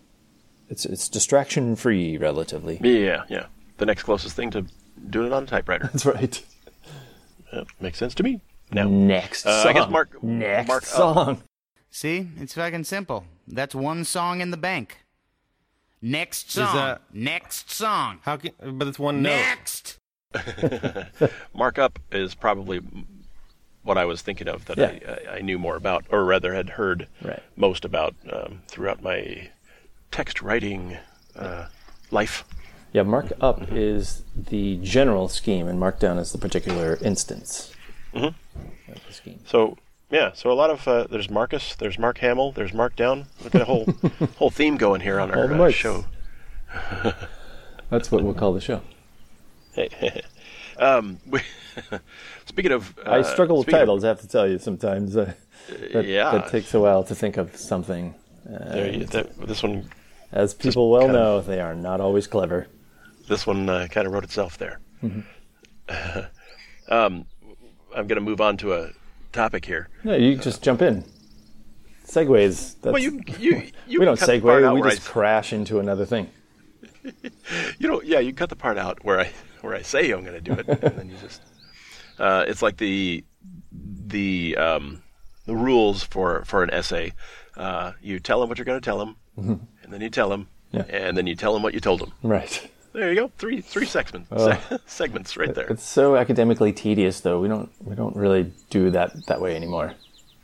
it's 0.68 0.84
it's 0.84 1.08
distraction 1.08 1.74
free 1.76 2.18
relatively. 2.18 2.78
Yeah, 2.82 3.24
yeah. 3.28 3.46
The 3.78 3.86
next 3.86 4.02
closest 4.02 4.36
thing 4.36 4.50
to 4.52 4.66
doing 5.08 5.28
it 5.28 5.32
on 5.32 5.44
a 5.44 5.46
typewriter. 5.46 5.84
That's 5.92 6.04
right. 6.06 6.42
Yeah, 7.54 7.62
makes 7.80 7.98
sense 7.98 8.14
to 8.16 8.22
me. 8.22 8.40
Now, 8.72 8.88
Next 8.88 9.46
Uh, 9.46 9.62
song. 9.62 9.70
I 9.70 9.72
guess 9.74 9.90
Mark- 9.90 10.22
Next 10.22 10.68
Mark- 10.68 10.82
uh, 10.82 10.86
song. 10.86 11.42
See, 11.90 12.28
it's 12.40 12.54
fucking 12.54 12.84
simple. 12.84 13.24
That's 13.46 13.74
one 13.74 14.04
song 14.04 14.40
in 14.40 14.50
the 14.50 14.56
bank. 14.56 14.98
Next 16.02 16.50
song. 16.50 16.74
that- 16.76 17.02
Next 17.12 17.70
song. 17.70 18.18
How 18.22 18.36
can? 18.36 18.52
But 18.78 18.88
it's 18.88 18.98
one 18.98 19.22
note. 19.22 19.30
Next. 19.30 19.98
markup 21.54 21.98
is 22.10 22.34
probably 22.34 22.80
what 23.82 23.96
I 23.98 24.04
was 24.04 24.22
thinking 24.22 24.48
of 24.48 24.64
that 24.64 24.78
Yeah. 24.78 25.16
I, 25.32 25.36
I 25.36 25.40
knew 25.42 25.58
more 25.58 25.76
about, 25.76 26.04
or 26.10 26.24
rather 26.24 26.54
had 26.54 26.70
heard 26.70 27.06
Right. 27.22 27.42
most 27.56 27.84
about 27.84 28.14
um, 28.32 28.62
throughout 28.66 29.02
my 29.02 29.50
text 30.10 30.42
writing 30.42 30.96
uh, 31.36 31.66
life. 32.10 32.44
Yeah, 32.94 33.02
markup 33.02 33.72
is 33.72 34.22
the 34.36 34.76
general 34.76 35.28
scheme, 35.28 35.66
and 35.66 35.78
markdown 35.80 36.18
is 36.18 36.30
the 36.32 36.38
particular 36.38 36.96
instance 37.02 37.72
Mm-hmm. 38.14 38.26
of 38.92 39.06
the 39.06 39.12
scheme. 39.12 39.40
So 39.46 39.76
yeah, 40.10 40.30
so 40.32 40.52
a 40.52 40.54
lot 40.54 40.70
of 40.70 40.86
uh, 40.86 41.08
there's 41.10 41.28
Marcus, 41.28 41.74
there's 41.74 41.98
Mark 41.98 42.18
Hamill, 42.18 42.52
there's 42.52 42.72
Mark 42.72 42.94
Down. 42.94 43.26
Look 43.42 43.56
at 43.56 43.62
a 43.62 43.64
whole 43.64 43.86
whole 44.38 44.50
theme 44.50 44.76
going 44.76 45.00
here 45.00 45.18
on 45.18 45.32
our 45.32 45.52
uh, 45.52 45.70
show. 45.72 46.04
That's 47.90 48.12
what 48.12 48.22
we'll 48.22 48.34
call 48.34 48.52
the 48.54 48.60
show. 48.60 48.80
Hey. 49.74 50.22
Um, 50.76 51.20
we, 51.28 51.38
speaking 52.46 52.72
of, 52.72 52.98
uh, 53.06 53.12
I 53.12 53.22
struggle 53.22 53.58
with 53.58 53.66
speaking 53.66 53.76
of- 53.76 53.82
titles. 53.82 54.02
I 54.04 54.08
have 54.08 54.20
to 54.22 54.26
tell 54.26 54.48
you 54.48 54.58
sometimes. 54.58 55.16
Uh, 55.16 55.32
that, 55.92 56.04
yeah. 56.04 56.32
that 56.32 56.48
takes 56.48 56.74
a 56.74 56.80
while 56.80 57.04
to 57.04 57.14
think 57.14 57.36
of 57.36 57.54
something. 57.54 58.12
There 58.44 58.92
you- 58.92 59.04
that- 59.04 59.38
this 59.46 59.62
one 59.62 59.88
As 60.32 60.52
people 60.52 60.90
well 60.90 61.06
know, 61.06 61.40
they 61.40 61.60
are 61.60 61.76
not 61.76 62.00
always 62.00 62.26
clever. 62.26 62.66
This 63.28 63.46
one 63.46 63.68
uh, 63.68 63.86
kind 63.90 64.06
of 64.06 64.12
wrote 64.12 64.24
itself 64.24 64.58
there. 64.58 64.80
um, 66.88 67.26
I'm 67.94 68.06
going 68.06 68.16
to 68.16 68.20
move 68.20 68.40
on 68.40 68.56
to 68.58 68.74
a 68.74 68.90
topic 69.32 69.64
here. 69.64 69.88
No, 70.02 70.14
you 70.14 70.36
just 70.36 70.62
jump 70.62 70.82
in. 70.82 71.04
Segues. 72.06 72.74
That's, 72.80 72.92
Well, 72.92 72.98
you 72.98 73.20
you, 73.38 73.68
you 73.86 73.98
we 74.00 74.04
don't 74.04 74.18
segue. 74.18 74.74
We 74.74 74.82
just 74.90 75.08
I, 75.08 75.10
crash 75.12 75.52
into 75.52 75.78
another 75.78 76.04
thing. 76.04 76.28
you 77.78 77.86
know 77.88 78.00
yeah 78.02 78.18
you 78.18 78.32
cut 78.32 78.48
the 78.48 78.56
part 78.56 78.78
out 78.78 79.04
where 79.04 79.20
I 79.20 79.30
where 79.60 79.74
I 79.74 79.82
say 79.82 80.10
I'm 80.10 80.24
going 80.24 80.32
to 80.34 80.40
do 80.40 80.52
it, 80.52 80.66
and 80.68 80.96
then 80.98 81.08
you 81.10 81.16
just 81.20 81.40
uh, 82.18 82.44
it's 82.46 82.62
like 82.62 82.76
the 82.78 83.24
the 83.72 84.56
um, 84.56 85.02
the 85.46 85.54
rules 85.56 86.02
for 86.02 86.44
for 86.44 86.62
an 86.62 86.70
essay. 86.70 87.12
Uh, 87.56 87.92
you 88.02 88.18
tell 88.20 88.40
them 88.40 88.48
what 88.48 88.58
you're 88.58 88.64
going 88.64 88.80
to 88.80 88.84
tell 88.84 88.98
them, 88.98 89.16
and 89.36 89.92
then 89.92 90.00
you 90.00 90.10
tell 90.10 90.28
them, 90.28 90.48
Mm-hmm. 90.72 90.90
Yeah. 90.90 90.96
and 91.08 91.16
then 91.16 91.26
you 91.28 91.36
tell 91.36 91.52
them 91.54 91.62
what 91.62 91.72
you 91.72 91.78
told 91.80 92.00
them. 92.00 92.12
Right. 92.22 92.68
There 92.94 93.12
you 93.12 93.16
go, 93.16 93.32
three 93.38 93.60
three 93.60 93.86
segments 93.86 94.28
oh. 94.30 94.56
segments 94.86 95.36
right 95.36 95.52
there. 95.52 95.66
It's 95.66 95.82
so 95.82 96.14
academically 96.14 96.72
tedious, 96.72 97.20
though. 97.20 97.40
We 97.40 97.48
don't 97.48 97.70
we 97.84 97.96
don't 97.96 98.14
really 98.14 98.52
do 98.70 98.90
that 98.92 99.26
that 99.26 99.40
way 99.40 99.56
anymore. 99.56 99.94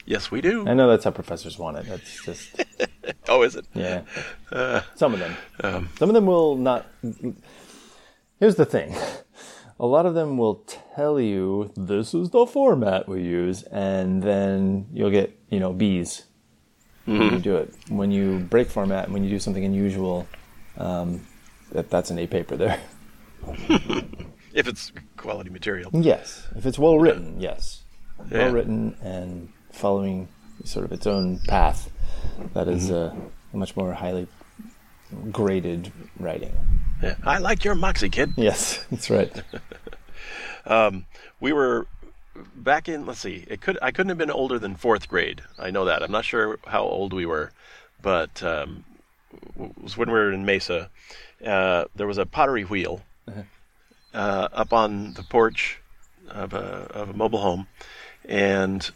Yes, 0.04 0.32
we 0.32 0.40
do. 0.40 0.66
I 0.66 0.74
know 0.74 0.90
that's 0.90 1.04
how 1.04 1.12
professors 1.12 1.60
want 1.60 1.76
it. 1.76 1.86
That's 1.86 2.24
just 2.24 2.64
oh, 3.28 3.42
is 3.42 3.54
it? 3.54 3.66
yeah. 3.72 4.02
Uh, 4.50 4.80
Some 4.96 5.14
of 5.14 5.20
them. 5.20 5.36
Um, 5.62 5.88
Some 5.96 6.10
of 6.10 6.14
them 6.14 6.26
will 6.26 6.56
not. 6.56 6.84
Here's 8.40 8.56
the 8.56 8.64
thing. 8.64 8.96
A 9.78 9.86
lot 9.86 10.06
of 10.06 10.14
them 10.14 10.36
will 10.36 10.64
tell 10.96 11.20
you 11.20 11.70
this 11.76 12.14
is 12.14 12.30
the 12.30 12.46
format 12.46 13.08
we 13.08 13.22
use, 13.22 13.62
and 13.62 14.24
then 14.24 14.88
you'll 14.92 15.10
get 15.12 15.38
you 15.50 15.60
know 15.60 15.72
B's 15.72 16.24
when 17.04 17.16
you 17.16 17.30
mm-hmm. 17.30 17.38
do 17.38 17.56
it. 17.58 17.74
When 17.88 18.10
you 18.10 18.40
break 18.40 18.68
format, 18.68 19.08
when 19.08 19.22
you 19.22 19.30
do 19.30 19.38
something 19.38 19.64
unusual, 19.64 20.26
um, 20.78 21.20
that 21.72 21.90
that's 21.90 22.10
an 22.10 22.18
A 22.18 22.26
paper 22.26 22.56
there. 22.56 22.80
If 24.52 24.66
it's 24.66 24.90
quality 25.16 25.48
material. 25.48 25.90
Yes, 25.94 26.48
if 26.56 26.66
it's 26.66 26.78
well 26.78 26.98
written, 26.98 27.40
yes, 27.40 27.82
Yeah. 28.30 28.38
well 28.46 28.52
written 28.52 28.96
and 29.00 29.52
following 29.70 30.28
sort 30.64 30.84
of 30.84 30.90
its 30.92 31.06
own 31.06 31.38
path, 31.46 31.88
that 32.54 32.66
is 32.66 32.90
uh, 32.90 33.14
a 33.52 33.56
much 33.56 33.76
more 33.76 33.92
highly 33.92 34.26
graded 35.30 35.92
writing. 36.18 36.52
Yeah. 37.00 37.14
I 37.24 37.38
like 37.38 37.64
your 37.64 37.76
moxie, 37.76 38.08
kid. 38.10 38.32
Yes, 38.36 38.84
that's 38.90 39.08
right. 39.08 39.32
we 41.40 41.52
were 41.52 41.86
back 42.56 42.88
in 42.88 43.06
let's 43.06 43.18
see 43.20 43.44
it 43.48 43.60
could 43.60 43.76
i 43.82 43.90
couldn't 43.90 44.08
have 44.08 44.16
been 44.18 44.30
older 44.30 44.58
than 44.58 44.74
fourth 44.76 45.08
grade 45.08 45.42
i 45.58 45.70
know 45.70 45.84
that 45.84 46.02
i'm 46.02 46.12
not 46.12 46.24
sure 46.24 46.58
how 46.66 46.82
old 46.82 47.12
we 47.12 47.26
were 47.26 47.50
but 48.02 48.42
um, 48.42 48.84
was 49.82 49.96
when 49.96 50.08
we 50.08 50.14
were 50.14 50.32
in 50.32 50.44
mesa 50.44 50.90
uh, 51.46 51.84
there 51.94 52.06
was 52.06 52.18
a 52.18 52.26
pottery 52.26 52.64
wheel 52.64 53.02
uh, 54.14 54.48
up 54.52 54.72
on 54.72 55.14
the 55.14 55.22
porch 55.22 55.80
of 56.28 56.52
a, 56.52 56.88
of 56.90 57.10
a 57.10 57.12
mobile 57.12 57.40
home 57.40 57.66
and 58.28 58.90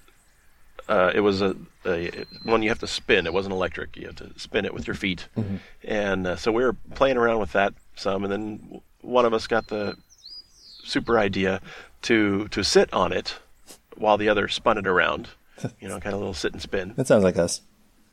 uh, 0.88 1.10
it 1.14 1.20
was 1.20 1.40
a, 1.40 1.56
a 1.86 2.10
one 2.42 2.62
you 2.62 2.68
have 2.68 2.78
to 2.80 2.86
spin. 2.86 3.26
It 3.26 3.32
wasn't 3.32 3.54
electric. 3.54 3.96
You 3.96 4.08
have 4.08 4.16
to 4.16 4.30
spin 4.38 4.66
it 4.66 4.74
with 4.74 4.86
your 4.86 4.94
feet. 4.94 5.28
And 5.82 6.26
uh, 6.26 6.36
so 6.36 6.52
we 6.52 6.62
were 6.62 6.74
playing 6.94 7.16
around 7.16 7.38
with 7.38 7.52
that 7.52 7.72
some, 7.96 8.22
and 8.22 8.30
then 8.30 8.80
one 9.00 9.24
of 9.24 9.32
us 9.32 9.46
got 9.46 9.68
the 9.68 9.96
super 10.82 11.18
idea 11.18 11.62
to 12.02 12.48
to 12.48 12.62
sit 12.62 12.92
on 12.92 13.12
it 13.12 13.36
while 13.96 14.18
the 14.18 14.28
other 14.28 14.46
spun 14.48 14.76
it 14.78 14.86
around. 14.86 15.28
You 15.80 15.88
know, 15.88 16.00
kind 16.00 16.12
of 16.12 16.14
a 16.14 16.16
little 16.18 16.34
sit 16.34 16.52
and 16.52 16.60
spin. 16.60 16.92
That 16.96 17.06
sounds 17.06 17.24
like 17.24 17.38
us. 17.38 17.62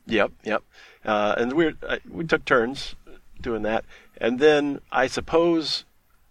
Yep, 0.06 0.30
yep. 0.44 0.62
Uh, 1.04 1.34
and 1.36 1.52
we 1.54 1.74
uh, 1.86 1.98
we 2.08 2.24
took 2.24 2.44
turns 2.44 2.94
doing 3.40 3.62
that, 3.62 3.84
and 4.18 4.38
then 4.38 4.80
I 4.92 5.08
suppose 5.08 5.84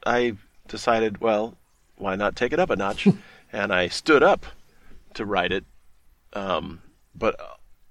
I 0.06 0.36
decided, 0.68 1.20
well, 1.20 1.58
why 1.98 2.16
not 2.16 2.36
take 2.36 2.54
it 2.54 2.60
up 2.60 2.70
a 2.70 2.76
notch? 2.76 3.08
and 3.52 3.74
I 3.74 3.90
stood 3.90 4.24
up 4.24 4.46
to 5.14 5.26
ride 5.26 5.52
it, 5.52 5.66
um, 6.34 6.82
but 7.14 7.36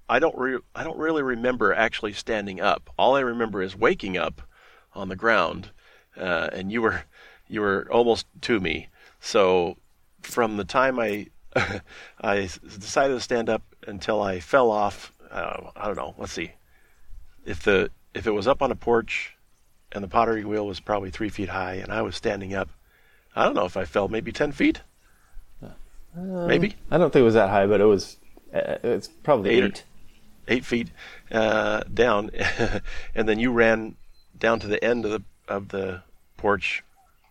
I 0.09 0.19
don't 0.19 0.37
re- 0.37 0.59
I 0.75 0.83
don't 0.83 0.97
really 0.97 1.21
remember 1.21 1.73
actually 1.73 2.13
standing 2.13 2.59
up. 2.59 2.89
All 2.97 3.15
I 3.15 3.21
remember 3.21 3.61
is 3.61 3.75
waking 3.75 4.17
up 4.17 4.41
on 4.93 5.07
the 5.07 5.15
ground, 5.15 5.69
uh, 6.17 6.49
and 6.51 6.71
you 6.71 6.81
were 6.81 7.03
you 7.47 7.61
were 7.61 7.87
almost 7.91 8.25
to 8.41 8.59
me. 8.59 8.87
So 9.19 9.77
from 10.21 10.57
the 10.57 10.65
time 10.65 10.99
I 10.99 11.27
I 12.21 12.49
decided 12.63 13.13
to 13.13 13.19
stand 13.19 13.49
up 13.49 13.61
until 13.87 14.21
I 14.21 14.39
fell 14.39 14.71
off. 14.71 15.13
Uh, 15.29 15.69
I 15.75 15.85
don't 15.85 15.95
know. 15.95 16.15
Let's 16.17 16.33
see. 16.33 16.51
If 17.45 17.63
the 17.63 17.89
if 18.13 18.27
it 18.27 18.31
was 18.31 18.47
up 18.47 18.61
on 18.61 18.71
a 18.71 18.75
porch, 18.75 19.35
and 19.91 20.03
the 20.03 20.07
pottery 20.07 20.43
wheel 20.45 20.65
was 20.67 20.79
probably 20.79 21.11
three 21.11 21.29
feet 21.29 21.49
high, 21.49 21.75
and 21.75 21.91
I 21.91 22.01
was 22.01 22.15
standing 22.15 22.53
up, 22.53 22.69
I 23.35 23.45
don't 23.45 23.55
know 23.55 23.65
if 23.65 23.77
I 23.77 23.85
fell 23.85 24.07
maybe 24.07 24.31
ten 24.31 24.51
feet. 24.51 24.81
maybe 26.15 26.75
I 26.89 26.97
don't 26.97 27.11
think 27.11 27.21
it 27.21 27.25
was 27.25 27.33
that 27.35 27.49
high, 27.49 27.67
but 27.67 27.81
it 27.81 27.85
was. 27.85 28.17
Uh, 28.53 28.75
it's 28.83 29.07
probably 29.07 29.51
Eight 29.51 29.63
eight. 29.63 29.83
eight 30.49 30.65
feet 30.65 30.89
uh, 31.31 31.81
down, 31.93 32.29
and 33.15 33.27
then 33.29 33.39
you 33.39 33.51
ran 33.51 33.95
down 34.37 34.59
to 34.59 34.67
the 34.67 34.83
end 34.83 35.05
of 35.05 35.11
the 35.11 35.23
of 35.47 35.69
the 35.69 36.03
porch, 36.37 36.83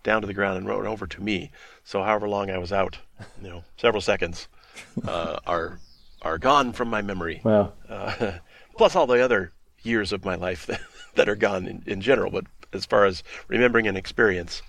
down 0.02 0.23
to 0.23 0.26
the 0.26 0.35
ground, 0.35 0.57
and 0.59 0.67
rode 0.67 0.87
over 0.87 1.07
to 1.07 1.23
me. 1.23 1.50
So 1.85 2.02
however 2.02 2.29
long 2.29 2.50
I 2.50 2.59
was 2.59 2.73
out, 2.73 2.99
you 3.43 3.50
know, 3.50 3.64
several 3.76 4.00
seconds, 4.00 4.49
uh, 5.07 5.38
are 5.47 5.79
are 6.23 6.38
gone 6.38 6.73
from 6.73 6.88
my 6.88 7.02
memory. 7.02 7.40
Wow. 7.45 7.73
Uh, 7.88 8.33
plus 8.79 8.97
all 8.97 9.07
the 9.07 9.21
other 9.23 9.52
years 9.83 10.13
of 10.13 10.25
my 10.25 10.35
life 10.35 10.67
that, 10.69 10.81
that 11.15 11.29
are 11.29 11.37
gone 11.37 11.67
in, 11.67 11.83
in 11.87 12.01
general. 12.01 12.31
But 12.31 12.47
as 12.73 12.87
far 12.87 13.05
as 13.05 13.23
remembering 13.49 13.87
an 13.87 13.97
experience, 13.97 14.63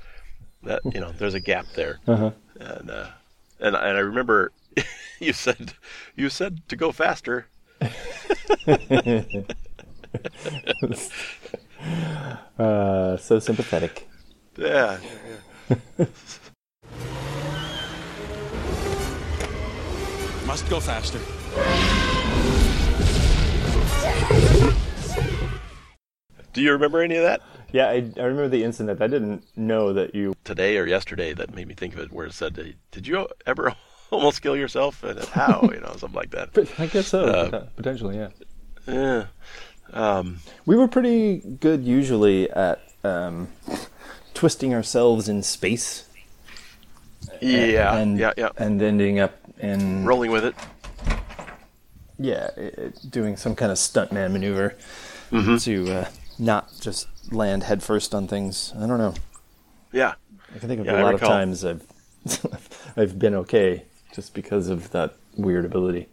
that 0.64 0.82
you 0.94 1.00
know, 1.00 1.12
there's 1.18 1.34
a 1.34 1.40
gap 1.40 1.66
there. 1.76 2.00
Uh-huh. 2.08 2.32
And 2.60 2.92
uh, 2.92 3.08
and 3.60 3.76
and 3.76 3.98
I 3.98 4.00
remember 4.00 4.52
you 5.20 5.34
said 5.34 5.74
you 6.16 6.30
said 6.30 6.68
to 6.70 6.76
go 6.76 6.92
faster. 6.92 7.48
Uh, 12.60 13.18
so 13.18 13.40
sympathetic. 13.40 14.08
Yeah. 14.56 15.00
Must 20.46 20.70
go 20.70 20.80
faster. 20.80 21.20
Do 26.54 26.62
you 26.62 26.72
remember 26.74 27.02
any 27.02 27.16
of 27.16 27.24
that 27.24 27.42
Yeah, 27.72 27.88
I, 27.88 28.12
I 28.18 28.24
remember 28.24 28.50
the 28.50 28.64
incident. 28.64 29.02
I 29.02 29.08
didn't 29.08 29.46
know 29.56 29.94
that 29.94 30.14
you. 30.16 30.36
today 30.44 30.78
or 30.78 30.86
yesterday 30.86 31.34
that 31.34 31.54
made 31.56 31.68
me 31.68 31.74
think 31.74 31.94
of 31.94 32.00
it? 32.00 32.12
Where 32.12 32.26
it 32.26 32.34
said, 32.34 32.76
"Did 32.92 33.08
you 33.08 33.28
ever 33.46 33.74
almost 34.12 34.42
kill 34.42 34.56
yourself?" 34.58 35.04
And 35.04 35.20
how, 35.30 35.62
you 35.74 35.80
know, 35.80 35.94
something 35.98 36.14
like 36.14 36.32
that. 36.32 36.50
But 36.54 36.68
I 36.80 36.88
guess 36.88 37.08
so. 37.08 37.24
Uh, 37.26 37.66
potentially, 37.76 38.18
yeah. 38.18 38.30
Yeah. 38.88 39.26
Um, 39.94 40.40
We 40.66 40.76
were 40.76 40.88
pretty 40.88 41.38
good 41.38 41.84
usually 41.84 42.50
at 42.50 42.82
um, 43.04 43.48
twisting 44.34 44.74
ourselves 44.74 45.28
in 45.30 45.44
space. 45.44 46.06
yeah. 47.42 47.96
and, 47.98 48.18
yeah. 48.20 48.34
Yeah. 48.38 48.50
And 48.58 48.82
ending 48.82 49.20
up 49.20 49.34
in 49.60 50.06
Rolling 50.06 50.32
with 50.32 50.44
it. 50.46 50.56
yeah, 52.20 52.50
it- 52.58 52.98
doing 53.10 53.38
some 53.38 53.56
kind 53.56 53.72
of 53.72 53.78
stuntman 53.78 54.32
maneuver 54.32 54.76
Mm-hmm. 55.32 55.56
to 55.58 55.94
uh, 55.94 56.10
not 56.42 56.72
just 56.82 57.08
land 57.32 57.64
headfirst 57.64 58.16
on 58.16 58.28
things. 58.28 58.74
I 58.76 58.88
don't 58.88 58.98
know. 58.98 59.14
Yeah. 59.92 60.16
I 60.54 60.58
can 60.58 60.68
think 60.68 60.82
of 60.82 60.88
Yeah, 60.88 61.02
a 61.02 61.04
lot 61.04 61.14
of 61.14 61.22
times 61.22 61.64
I've 61.64 61.86
I've 62.98 63.18
been 63.18 63.36
okay 63.36 63.86
just 64.14 64.34
because 64.34 64.68
of 64.68 64.92
that 64.92 65.16
weird 65.38 65.66
ability. 65.66 66.10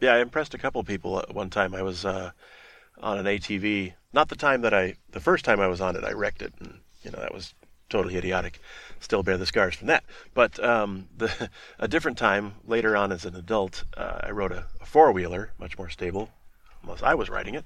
Yeah, 0.00 0.14
I 0.14 0.18
impressed 0.18 0.54
a 0.54 0.58
couple 0.58 0.82
people 0.84 1.18
at 1.18 1.34
one 1.34 1.50
time. 1.50 1.74
I 1.74 1.82
was 1.82 2.04
uh, 2.04 2.32
on 3.00 3.18
an 3.18 3.26
ATV. 3.26 3.94
Not 4.12 4.28
the 4.28 4.36
time 4.36 4.60
that 4.60 4.74
I, 4.74 4.96
the 5.10 5.20
first 5.20 5.44
time 5.44 5.58
I 5.58 5.68
was 5.68 5.80
on 5.80 5.96
it, 5.96 6.04
I 6.04 6.12
wrecked 6.12 6.42
it, 6.42 6.52
and 6.60 6.80
you 7.02 7.10
know 7.10 7.20
that 7.20 7.32
was 7.32 7.54
totally 7.88 8.16
idiotic. 8.16 8.60
Still 9.00 9.22
bear 9.22 9.38
the 9.38 9.46
scars 9.46 9.74
from 9.74 9.86
that. 9.88 10.04
But 10.34 10.62
um, 10.62 11.08
the, 11.16 11.50
a 11.78 11.88
different 11.88 12.18
time 12.18 12.54
later 12.66 12.96
on 12.96 13.10
as 13.10 13.24
an 13.24 13.36
adult, 13.36 13.84
uh, 13.96 14.20
I 14.24 14.30
rode 14.30 14.52
a, 14.52 14.66
a 14.80 14.86
four 14.86 15.12
wheeler, 15.12 15.52
much 15.58 15.78
more 15.78 15.88
stable, 15.88 16.30
unless 16.82 17.02
I 17.02 17.14
was 17.14 17.30
riding 17.30 17.54
it, 17.54 17.64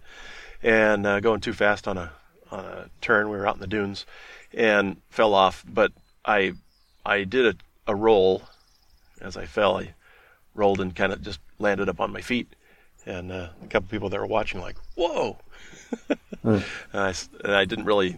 and 0.67 1.07
uh, 1.07 1.21
going 1.21 1.41
too 1.41 1.53
fast 1.55 1.89
on 1.89 1.97
a 1.97 2.11
on 2.51 2.65
a 2.65 2.91
turn. 3.01 3.31
We 3.31 3.37
were 3.37 3.47
out 3.47 3.55
in 3.55 3.61
the 3.61 3.67
dunes, 3.67 4.05
and 4.53 5.01
fell 5.09 5.33
off. 5.33 5.65
But 5.67 5.93
I 6.25 6.53
I 7.07 7.25
did 7.25 7.47
a, 7.87 7.93
a 7.93 7.95
roll 7.95 8.43
as 9.21 9.37
I 9.37 9.47
fell. 9.47 9.79
I 9.79 9.95
rolled 10.55 10.81
and 10.81 10.95
kind 10.95 11.13
of 11.13 11.23
just 11.23 11.41
landed 11.59 11.89
up 11.89 12.01
on 12.01 12.13
my 12.13 12.21
feet. 12.21 12.49
And 13.05 13.31
uh, 13.31 13.51
a 13.63 13.67
couple 13.69 13.89
people 13.89 14.09
that 14.09 14.19
were 14.19 14.27
watching, 14.27 14.61
like, 14.61 14.77
whoa. 14.97 15.39
and, 16.43 16.65
I, 16.93 17.15
and 17.45 17.55
I 17.55 17.65
didn't 17.65 17.85
really 17.85 18.17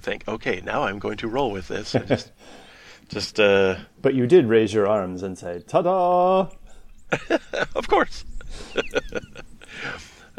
think, 0.00 0.26
okay, 0.26 0.62
now 0.64 0.84
I'm 0.84 0.98
going 0.98 1.18
to 1.18 1.28
roll 1.28 1.50
with 1.50 1.68
this. 1.68 1.94
I 1.94 1.98
just, 1.98 2.32
just 3.08 3.38
uh, 3.38 3.76
But 4.00 4.14
you 4.14 4.26
did 4.26 4.46
raise 4.46 4.72
your 4.72 4.86
arms 4.86 5.22
and 5.22 5.36
say, 5.36 5.62
"Ta-da!" 5.66 6.48
of 7.74 7.88
course. 7.88 8.24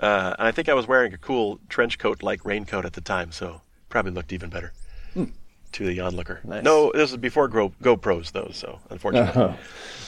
Uh, 0.03 0.35
and 0.37 0.47
I 0.47 0.51
think 0.51 0.67
I 0.67 0.73
was 0.73 0.85
wearing 0.87 1.13
a 1.13 1.17
cool 1.17 1.59
trench 1.69 1.97
coat 1.97 2.21
like 2.21 2.43
raincoat 2.43 2.85
at 2.85 2.93
the 2.93 3.01
time, 3.01 3.31
so 3.31 3.61
probably 3.89 4.11
looked 4.11 4.33
even 4.33 4.49
better 4.49 4.73
to 5.71 5.85
the 5.87 5.99
onlooker. 6.01 6.39
Nice. 6.43 6.63
No, 6.63 6.91
this 6.93 7.11
was 7.11 7.17
before 7.17 7.47
Go- 7.47 7.73
GoPros 7.81 8.31
though, 8.31 8.49
so 8.51 8.79
unfortunately, 8.89 9.41
Oh, 9.41 9.57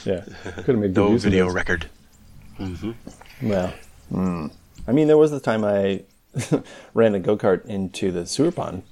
yeah. 0.04 0.20
Could 0.44 0.66
have 0.66 0.78
made 0.78 0.94
good 0.94 1.00
no 1.06 1.10
use 1.12 1.24
of 1.24 1.30
video 1.32 1.46
those. 1.46 1.54
record. 1.54 1.88
Well, 3.42 3.74
mm. 4.12 4.50
I 4.86 4.92
mean, 4.92 5.06
there 5.08 5.16
was 5.16 5.30
the 5.30 5.40
time 5.40 5.64
I 5.64 6.02
ran 6.94 7.14
a 7.14 7.18
go 7.18 7.36
kart 7.36 7.64
into 7.66 8.12
the 8.12 8.26
sewer 8.26 8.52
pond. 8.52 8.82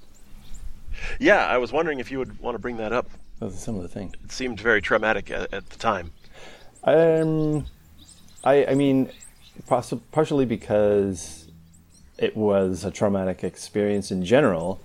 Yeah, 1.19 1.45
I 1.45 1.57
was 1.57 1.71
wondering 1.71 1.99
if 1.99 2.11
you 2.11 2.17
would 2.19 2.39
want 2.39 2.55
to 2.55 2.59
bring 2.59 2.77
that 2.77 2.91
up. 2.91 3.09
That 3.39 3.45
was 3.45 3.55
a 3.55 3.59
similar 3.59 3.87
thing. 3.87 4.15
It 4.23 4.31
seemed 4.31 4.59
very 4.59 4.81
traumatic 4.81 5.29
at, 5.31 5.53
at 5.53 5.69
the 5.69 5.77
time. 5.77 6.11
Um, 6.83 7.65
I, 8.43 8.65
I 8.65 8.75
mean, 8.75 9.07
possi- 9.07 9.13
partially 9.67 10.45
because 10.45 11.47
it 12.17 12.35
was 12.37 12.83
a 12.85 12.91
traumatic 12.91 13.43
experience 13.43 14.11
in 14.11 14.23
general, 14.25 14.79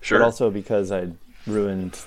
Sure. 0.00 0.18
but 0.18 0.24
also 0.24 0.50
because 0.50 0.92
I'd 0.92 1.16
ruined 1.46 1.98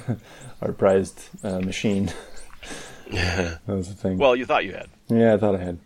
our 0.62 0.72
prized 0.72 1.28
uh, 1.44 1.60
machine. 1.60 2.12
that 3.10 3.60
was 3.66 3.88
the 3.88 3.94
thing. 3.94 4.18
well, 4.18 4.34
you 4.34 4.46
thought 4.46 4.64
you 4.64 4.72
had. 4.72 4.88
yeah, 5.08 5.34
I 5.34 5.38
thought 5.38 5.54
I 5.54 5.58
had. 5.64 5.78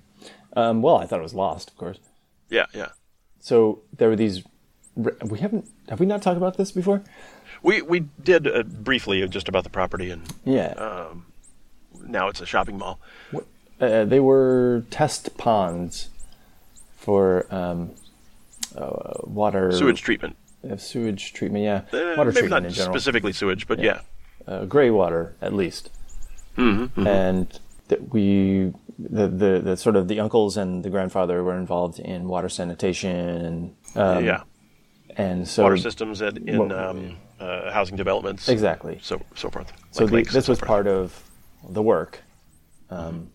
Um, 0.56 0.82
well, 0.82 0.96
I 0.96 1.06
thought 1.06 1.18
it 1.20 1.22
was 1.22 1.34
lost, 1.34 1.70
of 1.70 1.76
course. 1.76 1.98
Yeah, 2.48 2.66
yeah. 2.74 2.88
So 3.40 3.82
there 3.96 4.08
were 4.08 4.16
these. 4.16 4.42
We 4.96 5.38
haven't. 5.38 5.68
Have 5.88 6.00
we 6.00 6.06
not 6.06 6.22
talked 6.22 6.36
about 6.36 6.56
this 6.56 6.72
before? 6.72 7.02
We 7.62 7.80
we 7.82 8.00
did 8.22 8.46
uh, 8.48 8.62
briefly 8.64 9.26
just 9.28 9.48
about 9.48 9.64
the 9.64 9.70
property, 9.70 10.10
and 10.10 10.22
Yeah. 10.44 11.04
now 12.06 12.28
it's 12.28 12.40
a 12.40 12.46
shopping 12.46 12.78
mall. 12.78 12.98
Uh, 13.80 14.04
they 14.04 14.20
were 14.20 14.84
test 14.90 15.36
ponds 15.38 16.08
for 16.96 17.46
um, 17.54 17.90
uh, 18.76 19.14
water 19.24 19.72
Sewage 19.72 20.02
treatment. 20.02 20.36
uh, 20.70 20.76
sewage 20.76 21.32
treatment. 21.32 21.64
Yeah, 21.64 21.82
Uh, 21.92 22.14
water 22.16 22.30
maybe 22.30 22.40
treatment 22.42 22.50
not 22.50 22.64
in 22.66 22.72
general. 22.72 22.94
specifically 22.94 23.32
sewage, 23.32 23.66
but 23.66 23.78
yeah. 23.78 24.00
uh, 24.46 24.64
gray 24.66 24.90
water 24.90 25.34
at 25.40 25.52
least. 25.54 25.88
Mm-hmm, 26.58 27.06
And 27.06 27.58
that 27.88 28.12
we, 28.12 28.72
the, 28.98 29.26
the 29.28 29.60
the 29.64 29.76
sort 29.76 29.96
of 29.96 30.08
the 30.08 30.20
uncles 30.20 30.56
and 30.56 30.84
the 30.84 30.90
grandfather 30.90 31.42
were 31.42 31.56
involved 31.56 31.98
in 31.98 32.28
water 32.28 32.48
sanitation. 32.48 33.74
Um, 33.96 34.24
yeah. 34.24 34.42
and 35.16 35.48
so 35.48 35.62
Water 35.62 35.76
systems 35.78 36.20
and 36.20 36.36
in 36.48 36.70
um, 36.72 37.16
uh, 37.40 37.72
housing 37.72 37.96
developments. 37.96 38.48
Exactly. 38.48 38.98
So 39.02 39.22
so 39.34 39.48
forth. 39.48 39.72
So 39.92 40.06
the, 40.06 40.22
this 40.22 40.46
was 40.48 40.58
forth. 40.58 40.68
part 40.68 40.86
of 40.86 41.22
the 41.68 41.82
work, 41.82 42.20
um, 42.90 43.30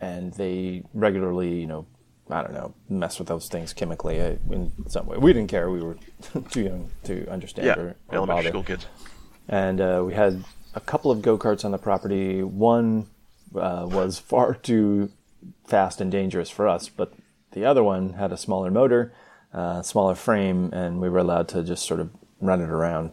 and 0.00 0.32
they 0.34 0.82
regularly, 0.94 1.60
you 1.60 1.66
know, 1.66 1.86
I 2.30 2.42
don't 2.42 2.54
know, 2.54 2.74
mess 2.88 3.18
with 3.18 3.28
those 3.28 3.48
things 3.48 3.72
chemically 3.72 4.20
uh, 4.20 4.36
in 4.50 4.72
some 4.88 5.06
way. 5.06 5.18
We 5.18 5.32
didn't 5.32 5.50
care; 5.50 5.70
we 5.70 5.82
were 5.82 5.96
too 6.50 6.62
young 6.62 6.90
to 7.04 7.28
understand 7.30 7.66
Yeah, 7.66 7.78
or, 7.78 7.86
or 8.08 8.14
elementary 8.16 8.36
bother. 8.44 8.48
school 8.50 8.62
kids. 8.64 8.86
And 9.48 9.80
uh, 9.80 10.02
we 10.06 10.14
had 10.14 10.42
a 10.74 10.80
couple 10.80 11.10
of 11.10 11.20
go 11.22 11.36
karts 11.38 11.64
on 11.64 11.70
the 11.70 11.78
property. 11.78 12.42
One 12.42 13.08
uh, 13.54 13.86
was 13.90 14.18
far 14.30 14.54
too 14.54 15.10
fast 15.66 16.00
and 16.00 16.10
dangerous 16.10 16.48
for 16.50 16.66
us, 16.66 16.88
but 16.88 17.12
the 17.52 17.64
other 17.64 17.82
one 17.84 18.14
had 18.14 18.32
a 18.32 18.36
smaller 18.38 18.70
motor, 18.70 19.12
uh, 19.52 19.82
smaller 19.82 20.14
frame, 20.14 20.70
and 20.72 21.00
we 21.00 21.08
were 21.10 21.18
allowed 21.18 21.48
to 21.48 21.62
just 21.62 21.84
sort 21.86 22.00
of 22.00 22.10
run 22.40 22.60
it 22.62 22.70
around. 22.70 23.12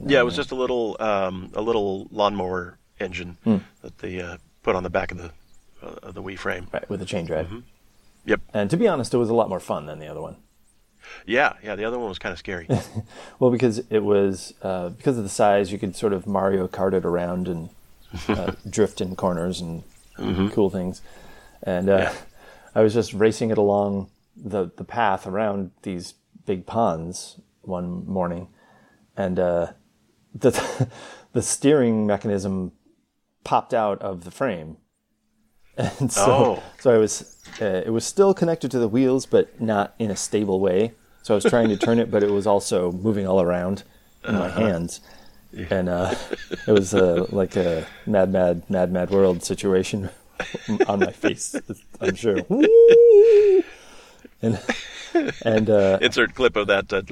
Yeah, 0.00 0.20
it 0.20 0.24
was 0.24 0.36
just 0.36 0.52
a 0.52 0.54
little 0.54 0.96
um, 1.00 1.50
a 1.54 1.60
little 1.60 2.06
lawnmower 2.12 2.78
engine 3.00 3.36
Hmm. 3.44 3.56
that 3.82 3.98
they 3.98 4.20
uh, 4.20 4.36
put 4.62 4.74
on 4.76 4.84
the 4.84 4.90
back 4.90 5.10
of 5.10 5.18
the 5.18 5.32
of 5.82 6.14
the 6.14 6.22
wee 6.22 6.36
frame. 6.36 6.68
Right, 6.72 6.88
with 6.88 7.02
a 7.02 7.04
chain 7.06 7.26
drive. 7.26 7.50
Yep. 8.24 8.40
And 8.54 8.70
to 8.70 8.76
be 8.76 8.86
honest, 8.88 9.12
it 9.14 9.18
was 9.18 9.28
a 9.30 9.34
lot 9.34 9.48
more 9.48 9.60
fun 9.60 9.86
than 9.86 9.98
the 9.98 10.06
other 10.06 10.20
one. 10.20 10.36
Yeah, 11.26 11.54
yeah. 11.62 11.74
The 11.74 11.84
other 11.84 11.98
one 11.98 12.08
was 12.08 12.18
kind 12.18 12.32
of 12.32 12.38
scary. 12.38 12.68
Well, 13.40 13.50
because 13.50 13.78
it 13.90 14.00
was 14.04 14.54
uh, 14.62 14.90
because 14.90 15.18
of 15.18 15.24
the 15.24 15.28
size, 15.30 15.72
you 15.72 15.78
could 15.78 15.96
sort 15.96 16.12
of 16.12 16.26
Mario 16.26 16.68
Kart 16.68 16.92
it 16.94 17.04
around 17.04 17.48
and 17.48 17.70
uh, 18.28 18.52
drift 18.70 19.00
in 19.00 19.16
corners 19.16 19.60
and 19.60 19.82
cool 20.52 20.70
things. 20.70 21.02
And 21.64 21.88
uh, 21.88 21.96
Yeah. 21.96 22.14
I 22.74 22.82
was 22.82 22.94
just 22.94 23.12
racing 23.12 23.50
it 23.50 23.58
along 23.58 24.10
the 24.36 24.70
the 24.76 24.84
path 24.84 25.26
around 25.26 25.72
these 25.82 26.14
big 26.46 26.64
ponds 26.66 27.40
one 27.62 28.06
morning, 28.06 28.48
and 29.16 29.38
uh, 29.38 29.72
the 30.34 30.88
the 31.32 31.42
steering 31.42 32.06
mechanism 32.06 32.72
popped 33.44 33.74
out 33.74 34.00
of 34.00 34.22
the 34.24 34.30
frame. 34.30 34.76
And 35.76 36.12
so, 36.12 36.30
Oh. 36.30 36.62
so 36.80 36.94
I 36.94 36.98
was, 36.98 37.36
uh, 37.60 37.82
it 37.86 37.90
was 37.90 38.04
still 38.04 38.34
connected 38.34 38.70
to 38.72 38.78
the 38.78 38.88
wheels, 38.88 39.26
but 39.26 39.60
not 39.60 39.94
in 39.98 40.10
a 40.10 40.16
stable 40.16 40.60
way. 40.60 40.92
So 41.22 41.34
I 41.34 41.36
was 41.36 41.44
trying 41.44 41.68
to 41.68 41.76
turn 41.76 41.98
it, 41.98 42.10
but 42.10 42.22
it 42.22 42.30
was 42.30 42.46
also 42.46 42.92
moving 42.92 43.26
all 43.26 43.40
around 43.40 43.84
in 44.28 44.34
my 44.34 44.48
hands, 44.48 45.00
and 45.70 45.88
uh, 45.88 46.14
it 46.66 46.72
was 46.72 46.94
uh, 46.94 47.26
like 47.30 47.56
a 47.56 47.86
mad, 48.06 48.32
mad, 48.32 48.68
mad, 48.68 48.92
mad 48.92 49.10
world 49.10 49.42
situation 49.44 50.10
on 50.88 50.98
my 51.00 51.12
face. 51.12 51.54
I'm 52.00 52.14
sure. 52.16 52.38
and 54.42 54.58
and 55.44 55.70
uh, 55.70 55.98
Insert 56.00 56.34
clip 56.34 56.56
of 56.56 56.66
that 56.66 56.92
uh, 56.92 57.02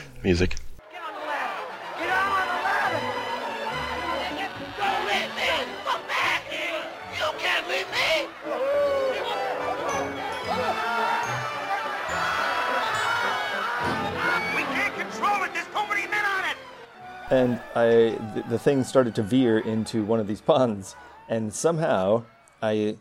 music. 0.24 0.56
And 17.30 17.60
I 17.74 18.18
the, 18.34 18.44
the 18.48 18.58
thing 18.58 18.84
started 18.84 19.14
to 19.16 19.22
veer 19.22 19.58
into 19.58 20.04
one 20.04 20.20
of 20.20 20.26
these 20.26 20.40
ponds, 20.40 20.96
and 21.28 21.52
somehow 21.52 22.24
I 22.62 22.96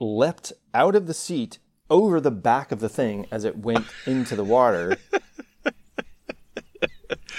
leapt 0.00 0.52
out 0.74 0.94
of 0.94 1.06
the 1.06 1.14
seat 1.14 1.58
over 1.88 2.20
the 2.20 2.30
back 2.30 2.72
of 2.72 2.80
the 2.80 2.88
thing 2.88 3.26
as 3.30 3.44
it 3.44 3.58
went 3.58 3.86
into 4.06 4.34
the 4.36 4.44
water. 4.44 4.96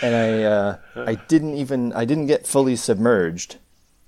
and 0.02 0.16
I 0.16 0.44
uh, 0.44 0.78
I 0.96 1.16
didn't 1.16 1.56
even 1.56 1.94
I 1.94 2.06
didn't 2.06 2.28
get 2.28 2.48
fully 2.48 2.76
submerged. 2.76 3.58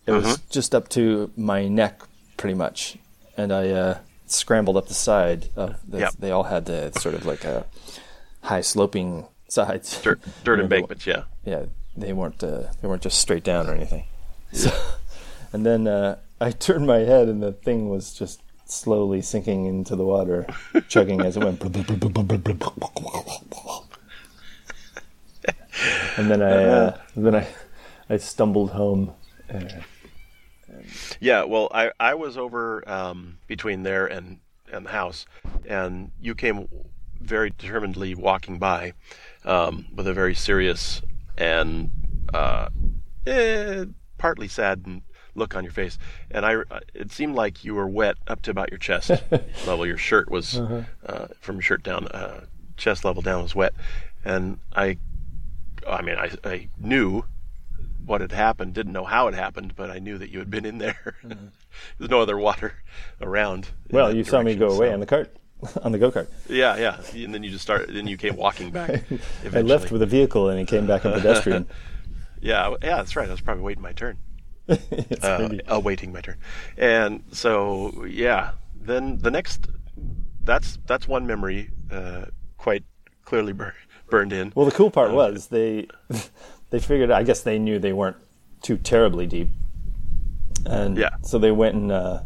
It 0.05 0.11
was 0.11 0.39
just 0.49 0.73
up 0.73 0.89
to 0.89 1.31
my 1.37 1.67
neck, 1.67 2.01
pretty 2.35 2.55
much, 2.55 2.97
and 3.37 3.53
I 3.53 3.69
uh, 3.69 3.97
scrambled 4.25 4.75
up 4.75 4.87
the 4.87 4.95
side. 4.95 5.49
Of 5.55 5.75
the, 5.87 5.99
Yep. 5.99 6.13
They 6.17 6.31
all 6.31 6.43
had 6.43 6.65
the 6.65 6.91
sort 6.99 7.13
of 7.13 7.27
like 7.27 7.43
a 7.43 7.65
high 8.41 8.61
sloping 8.61 9.27
sides. 9.47 10.01
Dirt, 10.01 10.19
dirt 10.43 10.59
embankments. 10.59 11.05
Yeah. 11.05 11.23
yeah, 11.45 11.65
they 12.01 12.13
weren't 12.13 12.43
uh, 12.43 12.63
they 12.81 12.87
weren't 12.87 13.01
just 13.01 13.19
straight 13.19 13.43
down 13.43 13.67
or 13.67 13.73
anything. 13.73 14.03
So, 14.51 14.71
and 15.53 15.63
then 15.63 15.87
uh, 15.87 16.17
I 16.41 16.49
turned 16.49 16.87
my 16.87 16.99
head, 16.99 17.27
and 17.27 17.43
the 17.43 17.51
thing 17.51 17.87
was 17.87 18.13
just 18.15 18.41
slowly 18.65 19.21
sinking 19.21 19.67
into 19.67 19.95
the 19.95 20.03
water, 20.05 20.47
chugging 20.87 21.21
as 21.21 21.37
it 21.37 21.43
went. 21.43 21.61
and 26.17 26.29
then 26.31 26.41
I 26.41 26.63
uh, 26.63 26.97
then 27.15 27.35
I 27.35 27.47
I 28.09 28.17
stumbled 28.17 28.71
home. 28.71 29.13
Uh, 29.53 29.61
Yeah, 31.19 31.43
well, 31.43 31.67
I, 31.73 31.91
I 31.99 32.13
was 32.15 32.37
over 32.37 32.87
um, 32.89 33.37
between 33.47 33.83
there 33.83 34.07
and, 34.07 34.39
and 34.71 34.85
the 34.85 34.91
house, 34.91 35.25
and 35.67 36.11
you 36.21 36.35
came 36.35 36.67
very 37.19 37.49
determinedly 37.51 38.15
walking 38.15 38.57
by 38.59 38.93
um, 39.45 39.87
with 39.95 40.07
a 40.07 40.13
very 40.13 40.33
serious 40.35 41.01
and 41.39 41.89
uh, 42.33 42.69
eh, 43.25 43.85
partly 44.17 44.47
sad 44.47 45.01
look 45.33 45.55
on 45.55 45.63
your 45.63 45.73
face. 45.73 45.97
And 46.29 46.45
I, 46.45 46.57
it 46.93 47.11
seemed 47.11 47.33
like 47.35 47.63
you 47.63 47.73
were 47.73 47.87
wet 47.87 48.17
up 48.27 48.41
to 48.43 48.51
about 48.51 48.69
your 48.69 48.77
chest 48.77 49.09
level. 49.65 49.85
Your 49.85 49.97
shirt 49.97 50.29
was 50.29 50.59
uh, 50.59 51.27
from 51.39 51.55
your 51.55 51.61
shirt 51.63 51.81
down, 51.83 52.07
uh, 52.09 52.45
chest 52.77 53.03
level 53.05 53.21
down 53.21 53.41
was 53.41 53.55
wet, 53.55 53.73
and 54.23 54.59
I, 54.75 54.97
I 55.87 56.01
mean, 56.01 56.17
I, 56.17 56.31
I 56.43 56.67
knew 56.79 57.23
what 58.05 58.21
had 58.21 58.31
happened. 58.31 58.73
Didn't 58.73 58.93
know 58.93 59.05
how 59.05 59.27
it 59.27 59.33
happened, 59.33 59.75
but 59.75 59.89
I 59.89 59.99
knew 59.99 60.17
that 60.17 60.29
you 60.29 60.39
had 60.39 60.49
been 60.49 60.65
in 60.65 60.77
there. 60.77 61.15
There's 61.97 62.09
no 62.09 62.21
other 62.21 62.37
water 62.37 62.73
around. 63.21 63.69
well, 63.91 64.13
you 64.13 64.23
saw 64.23 64.41
me 64.41 64.55
direction, 64.55 64.67
go 64.67 64.75
away 64.75 64.89
so- 64.89 64.93
on 64.93 64.99
the 64.99 65.05
cart, 65.05 65.35
on 65.83 65.91
the 65.91 65.97
go 65.97 66.11
kart. 66.11 66.27
Yeah, 66.47 66.77
yeah. 66.77 67.23
And 67.25 67.33
then 67.33 67.43
you 67.43 67.49
just 67.51 67.63
started. 67.63 67.93
Then 67.95 68.07
you 68.07 68.17
came 68.17 68.35
walking 68.35 68.71
back. 68.71 69.03
I 69.53 69.61
left 69.61 69.91
with 69.91 70.01
a 70.01 70.05
vehicle, 70.05 70.49
and 70.49 70.59
it 70.59 70.67
came 70.67 70.87
back 70.87 71.05
a 71.05 71.11
pedestrian. 71.11 71.67
Yeah, 72.41 72.75
yeah. 72.81 72.95
That's 72.95 73.17
right. 73.17 73.27
I 73.27 73.31
was 73.31 73.41
probably 73.41 73.63
waiting 73.63 73.83
my 73.83 73.91
turn. 73.91 74.17
Uh, 74.69 75.49
awaiting 75.67 76.13
my 76.13 76.21
turn. 76.21 76.37
And 76.77 77.21
so, 77.33 78.05
yeah. 78.05 78.51
Then 78.79 79.17
the 79.17 79.29
next, 79.29 79.67
that's 80.45 80.79
that's 80.87 81.05
one 81.05 81.27
memory 81.27 81.69
uh, 81.91 82.27
quite 82.57 82.85
clearly 83.25 83.51
bur- 83.51 83.73
burned 84.09 84.31
in. 84.31 84.53
Well, 84.55 84.65
the 84.65 84.71
cool 84.71 84.89
part 84.89 85.11
was 85.11 85.47
they 85.47 85.87
they 86.69 86.79
figured. 86.79 87.11
I 87.11 87.23
guess 87.23 87.41
they 87.41 87.59
knew 87.59 87.77
they 87.77 87.91
weren't 87.91 88.15
too 88.61 88.77
terribly 88.77 89.27
deep, 89.27 89.49
and 90.65 90.95
Yeah. 90.97 91.09
so 91.23 91.39
they 91.39 91.51
went 91.51 91.75
and 91.75 91.91
uh, 91.91 92.21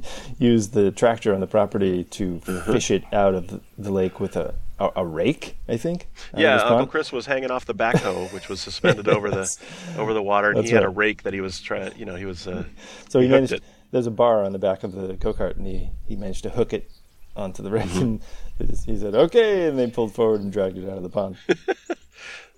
use 0.38 0.68
the 0.70 0.90
tractor 0.90 1.34
on 1.34 1.40
the 1.40 1.46
property 1.46 2.04
to 2.04 2.40
Uh-huh. 2.46 2.72
fish 2.72 2.90
it 2.90 3.04
out 3.12 3.34
of 3.34 3.60
the, 3.78 3.90
lake 3.92 4.20
with 4.20 4.36
a, 4.36 4.54
a, 4.78 4.90
a 4.96 5.06
rake, 5.06 5.56
I 5.68 5.76
think. 5.76 6.08
Yeah, 6.36 6.56
Uncle 6.56 6.76
pond. 6.78 6.90
Chris 6.90 7.12
was 7.12 7.26
hanging 7.26 7.50
off 7.50 7.66
the 7.66 7.74
backhoe, 7.74 8.32
which 8.32 8.48
was 8.48 8.60
suspended 8.60 9.08
over 9.16 9.30
the 9.30 9.56
over 9.98 10.12
the 10.14 10.22
water, 10.22 10.50
and 10.50 10.64
he 10.64 10.70
had 10.70 10.84
a 10.84 10.88
rake 10.88 11.22
that 11.24 11.32
he 11.34 11.40
was 11.40 11.60
trying. 11.60 11.96
You 11.96 12.04
know, 12.04 12.16
he 12.16 12.24
was. 12.24 12.46
Uh, 12.46 12.64
So 13.08 13.20
he, 13.20 13.26
he 13.26 13.32
managed. 13.32 13.52
it. 13.54 13.62
There's 13.90 14.06
a 14.06 14.10
bar 14.10 14.44
on 14.44 14.52
the 14.52 14.58
back 14.58 14.84
of 14.84 14.92
the 14.92 15.14
go 15.14 15.34
kart, 15.34 15.56
and 15.56 15.66
he, 15.66 15.90
he 16.08 16.16
managed 16.16 16.44
to 16.44 16.50
hook 16.50 16.72
it 16.72 16.90
onto 17.36 17.62
the 17.62 17.70
rake. 17.70 17.84
Mm-hmm. 17.84 18.00
And 18.60 18.78
he 18.86 18.96
said, 18.98 19.14
"Okay," 19.14 19.68
and 19.68 19.78
they 19.78 19.90
pulled 19.90 20.14
forward 20.14 20.40
and 20.40 20.50
dragged 20.52 20.78
it 20.78 20.88
out 20.88 20.96
of 20.96 21.02
the 21.02 21.10
pond. 21.10 21.36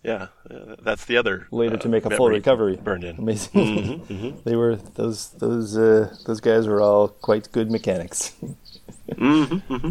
Yeah, 0.04 0.26
uh, 0.50 0.76
that's 0.82 1.06
the 1.06 1.16
other. 1.16 1.46
Later 1.50 1.76
uh, 1.76 1.78
to 1.78 1.88
make 1.88 2.04
a 2.04 2.10
full 2.14 2.28
recovery. 2.28 2.76
Burned 2.76 3.04
in. 3.04 3.16
Amazing. 3.16 4.36
they 4.44 4.54
were 4.54 4.76
those 4.76 5.30
those 5.30 5.76
uh, 5.78 6.14
those 6.26 6.40
guys 6.40 6.66
were 6.68 6.80
all 6.82 7.08
quite 7.08 7.50
good 7.52 7.70
mechanics. 7.70 8.34
Mm-hmm, 9.10 9.90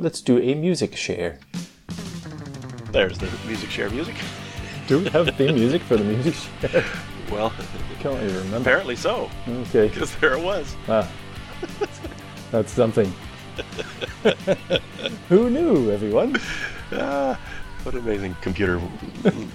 Let's 0.00 0.20
do 0.22 0.38
a 0.40 0.54
music 0.54 0.96
share. 0.96 1.38
There's 2.90 3.18
the 3.18 3.28
music 3.46 3.70
share 3.70 3.90
music. 3.90 4.14
Do 4.86 4.98
we 5.00 5.08
have 5.10 5.28
theme 5.36 5.54
music 5.54 5.82
for 5.82 5.96
the 5.96 6.04
music 6.04 6.34
share? 6.60 6.84
Well, 7.30 7.52
I 7.58 8.02
Can't 8.02 8.16
even 8.22 8.34
remember. 8.36 8.56
apparently 8.58 8.96
so, 8.96 9.30
Okay, 9.48 9.88
because 9.88 10.14
there 10.16 10.34
it 10.34 10.42
was. 10.42 10.74
ah, 10.88 11.10
that's 12.50 12.72
something. 12.72 13.12
Who 15.28 15.48
knew, 15.50 15.90
everyone? 15.90 16.36
Ah, 16.92 17.38
what 17.84 17.94
an 17.94 18.00
amazing 18.00 18.36
computer 18.40 18.80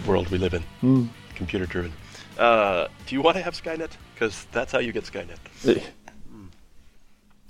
world 0.06 0.30
we 0.30 0.38
live 0.38 0.54
in. 0.54 0.62
Hmm. 0.82 1.06
Computer 1.36 1.66
driven. 1.66 1.94
Uh, 2.38 2.88
do 3.06 3.16
you 3.16 3.22
want 3.22 3.38
to 3.38 3.44
have 3.44 3.54
Skynet? 3.54 3.92
Because 4.14 4.46
that's 4.52 4.72
how 4.72 4.80
you 4.80 4.92
get 4.92 5.04
Skynet. 5.06 5.38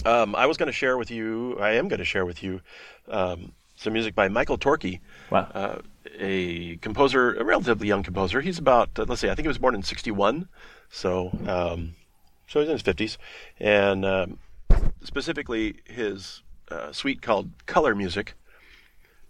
Um, 0.06 0.36
I 0.36 0.46
was 0.46 0.58
going 0.58 0.68
to 0.68 0.74
share 0.74 0.98
with 0.98 1.12
you, 1.12 1.58
I 1.60 1.72
am 1.72 1.88
going 1.88 2.00
to 2.00 2.06
share 2.06 2.26
with 2.26 2.42
you 2.42 2.62
um, 3.10 3.52
some 3.76 3.94
music 3.94 4.16
by 4.16 4.30
Michael 4.30 4.58
Torke, 4.58 5.00
Wow. 5.30 5.50
uh, 5.54 5.80
a 6.20 6.78
composer, 6.78 7.34
a 7.34 7.44
relatively 7.44 7.88
young 7.88 8.04
composer. 8.04 8.40
He's 8.40 8.58
about, 8.60 8.90
uh, 8.98 9.06
let's 9.08 9.20
see, 9.22 9.30
I 9.30 9.36
think 9.36 9.46
he 9.46 9.50
was 9.50 9.58
born 9.58 9.76
in 9.76 9.84
61. 9.84 10.48
So, 10.90 11.32
um, 11.48 11.96
so 12.48 12.60
he's 12.62 12.70
in 12.70 12.74
his 12.78 12.84
50s. 12.84 13.18
And 13.60 14.06
um, 14.06 14.40
specifically, 15.04 15.78
his 15.86 16.42
uh, 16.70 16.92
suite 16.94 17.22
called 17.22 17.50
Color 17.66 17.94
Music. 17.96 18.36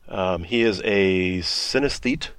Um, 0.10 0.43
he 0.43 0.62
is 0.62 0.82
a 0.86 1.39
synesthete, 1.39 2.30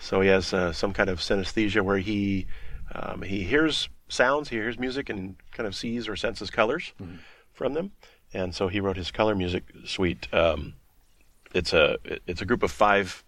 so 0.00 0.20
he 0.20 0.28
has 0.28 0.52
uh, 0.52 0.72
some 0.72 0.92
kind 0.92 1.08
of 1.08 1.20
synesthesia 1.20 1.82
where 1.82 1.98
he 1.98 2.46
um, 2.92 3.22
he 3.22 3.44
hears 3.44 3.88
sounds, 4.08 4.48
he 4.48 4.56
hears 4.56 4.78
music, 4.78 5.08
and 5.08 5.36
kind 5.52 5.66
of 5.66 5.74
sees 5.74 6.08
or 6.08 6.16
senses 6.16 6.50
colors 6.50 6.92
from 7.52 7.74
them. 7.74 7.92
And 8.32 8.54
so 8.54 8.68
he 8.68 8.80
wrote 8.80 8.96
his 8.96 9.10
color 9.10 9.34
music 9.34 9.64
suite. 9.84 10.32
Um, 10.32 10.74
it's 11.54 11.72
a 11.72 11.98
it's 12.26 12.42
a 12.42 12.44
group 12.44 12.62
of 12.62 12.70
five 12.70 13.24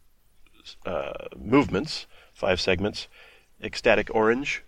uh, 0.85 1.27
movements, 1.37 2.07
five 2.33 2.61
segments. 2.61 3.09
Ecstatic 3.63 4.15
orange, 4.15 4.65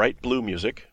bright 0.00 0.22
blue 0.22 0.40
music. 0.40 0.89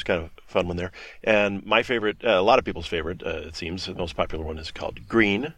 There's 0.00 0.16
kind 0.16 0.24
of 0.24 0.30
a 0.38 0.50
fun 0.50 0.66
one 0.66 0.76
there. 0.76 0.92
And 1.22 1.64
my 1.66 1.82
favorite, 1.82 2.24
uh, 2.24 2.30
a 2.30 2.42
lot 2.42 2.58
of 2.58 2.64
people's 2.64 2.86
favorite, 2.86 3.22
uh, 3.24 3.48
it 3.48 3.56
seems, 3.56 3.84
the 3.86 3.94
most 3.94 4.16
popular 4.16 4.44
one 4.44 4.58
is 4.58 4.70
called 4.70 5.06
Green. 5.08 5.52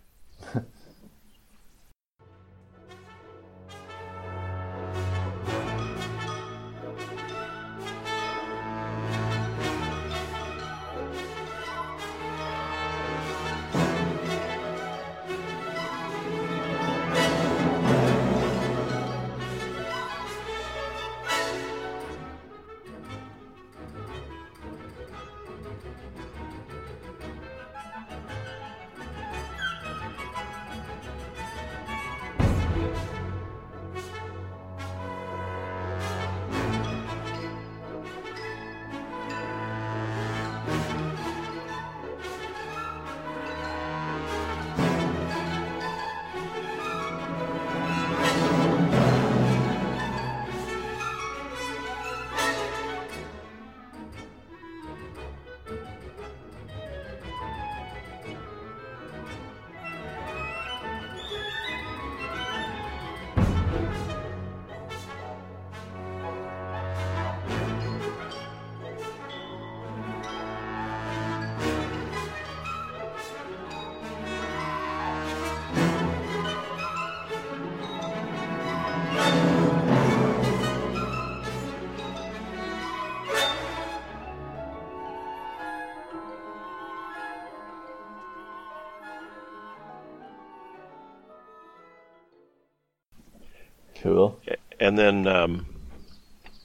Cool. 94.02 94.40
and 94.80 94.98
then 94.98 95.26
um, 95.28 95.66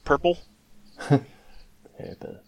purple. 0.03 0.39
Purple. 1.99 2.46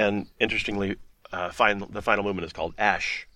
And 0.00 0.26
interestingly, 0.38 0.96
uh, 1.30 1.48
the 1.48 2.02
final 2.02 2.24
movement 2.24 2.46
is 2.46 2.52
called 2.52 2.74
Ash. 2.78 3.28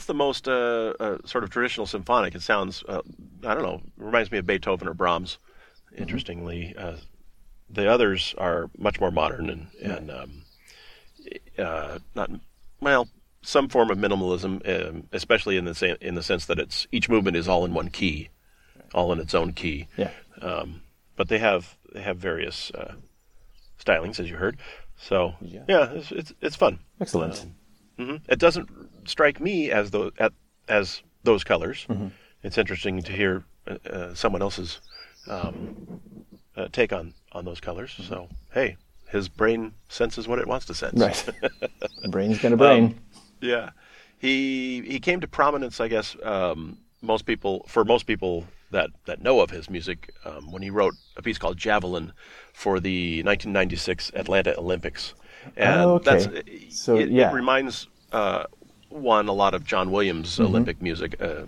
That's 0.00 0.06
the 0.06 0.14
most 0.14 0.48
uh, 0.48 0.94
uh, 0.98 1.18
sort 1.26 1.44
of 1.44 1.50
traditional 1.50 1.86
symphonic. 1.86 2.34
It 2.34 2.40
sounds, 2.40 2.82
uh, 2.88 3.02
I 3.44 3.52
don't 3.52 3.62
know, 3.62 3.82
reminds 3.98 4.32
me 4.32 4.38
of 4.38 4.46
Beethoven 4.46 4.88
or 4.88 4.94
Brahms. 4.94 5.36
Interestingly, 5.94 6.74
uh, 6.74 6.96
the 7.68 7.86
others 7.86 8.34
are 8.38 8.70
much 8.78 8.98
more 8.98 9.10
modern 9.10 9.50
and, 9.50 9.66
and 9.82 10.10
um, 10.10 10.42
uh, 11.58 11.98
not 12.14 12.30
well, 12.80 13.08
some 13.42 13.68
form 13.68 13.90
of 13.90 13.98
minimalism, 13.98 14.66
um, 14.88 15.04
especially 15.12 15.58
in 15.58 15.66
the 15.66 15.74
sa- 15.74 15.96
in 16.00 16.14
the 16.14 16.22
sense 16.22 16.46
that 16.46 16.58
it's 16.58 16.86
each 16.90 17.10
movement 17.10 17.36
is 17.36 17.46
all 17.46 17.66
in 17.66 17.74
one 17.74 17.90
key, 17.90 18.30
all 18.94 19.12
in 19.12 19.18
its 19.20 19.34
own 19.34 19.52
key. 19.52 19.86
yeah. 19.98 20.12
Um, 20.40 20.80
but 21.16 21.28
they 21.28 21.38
have 21.38 21.76
they 21.92 22.00
have 22.00 22.16
various 22.16 22.70
uh, 22.70 22.94
stylings, 23.84 24.18
as 24.18 24.30
you 24.30 24.36
heard. 24.36 24.56
So 24.96 25.34
Yeah. 25.42 25.64
yeah, 25.68 25.90
it's, 25.92 26.10
it's 26.10 26.32
it's 26.40 26.56
fun. 26.56 26.78
Excellent. 26.98 27.44
Hmm 28.00 28.16
It 28.28 28.38
doesn't 28.38 28.68
strike 29.04 29.40
me 29.40 29.70
as 29.70 29.90
those 29.90 30.12
at, 30.18 30.32
as 30.68 31.02
those 31.24 31.44
colors. 31.44 31.86
Mm-hmm. 31.88 32.08
It's 32.42 32.58
interesting 32.58 33.02
to 33.02 33.12
hear 33.12 33.44
uh, 33.66 33.76
uh, 33.88 34.14
someone 34.14 34.42
else's 34.42 34.80
um, 35.28 36.00
uh, 36.56 36.68
take 36.72 36.92
on 36.92 37.14
on 37.32 37.44
those 37.44 37.60
colors. 37.60 37.92
Mm-hmm. 37.92 38.14
So 38.14 38.28
hey, 38.52 38.76
his 39.08 39.28
brain 39.28 39.74
senses 39.88 40.26
what 40.26 40.38
it 40.38 40.46
wants 40.46 40.66
to 40.66 40.74
sense. 40.74 40.98
Right. 41.00 41.28
The 42.02 42.08
brain's 42.08 42.38
gonna 42.38 42.56
brain. 42.56 42.98
Yeah, 43.40 43.70
he 44.18 44.82
he 44.82 45.00
came 45.00 45.20
to 45.20 45.28
prominence, 45.28 45.80
I 45.80 45.88
guess. 45.88 46.16
Um, 46.22 46.78
most 47.02 47.24
people, 47.24 47.64
for 47.66 47.84
most 47.84 48.06
people 48.06 48.46
that 48.70 48.90
that 49.06 49.22
know 49.22 49.40
of 49.40 49.50
his 49.50 49.68
music, 49.68 50.12
um, 50.24 50.50
when 50.52 50.62
he 50.62 50.70
wrote 50.70 50.94
a 51.16 51.22
piece 51.22 51.38
called 51.38 51.56
Javelin 51.56 52.12
for 52.52 52.80
the 52.80 53.22
1996 53.22 54.12
Atlanta 54.14 54.58
Olympics, 54.58 55.14
and 55.56 55.80
Oh, 55.82 55.94
okay. 55.96 56.18
that's 56.44 56.76
So, 56.76 56.96
it, 56.96 57.08
yeah. 57.10 57.30
it 57.30 57.34
reminds 57.34 57.86
uh, 58.12 58.44
one 58.88 59.28
a 59.28 59.32
lot 59.32 59.54
of 59.54 59.64
John 59.64 59.90
Williams' 59.90 60.32
Mm-hmm. 60.34 60.42
Olympic 60.44 60.82
music. 60.82 61.20
Uh, 61.20 61.44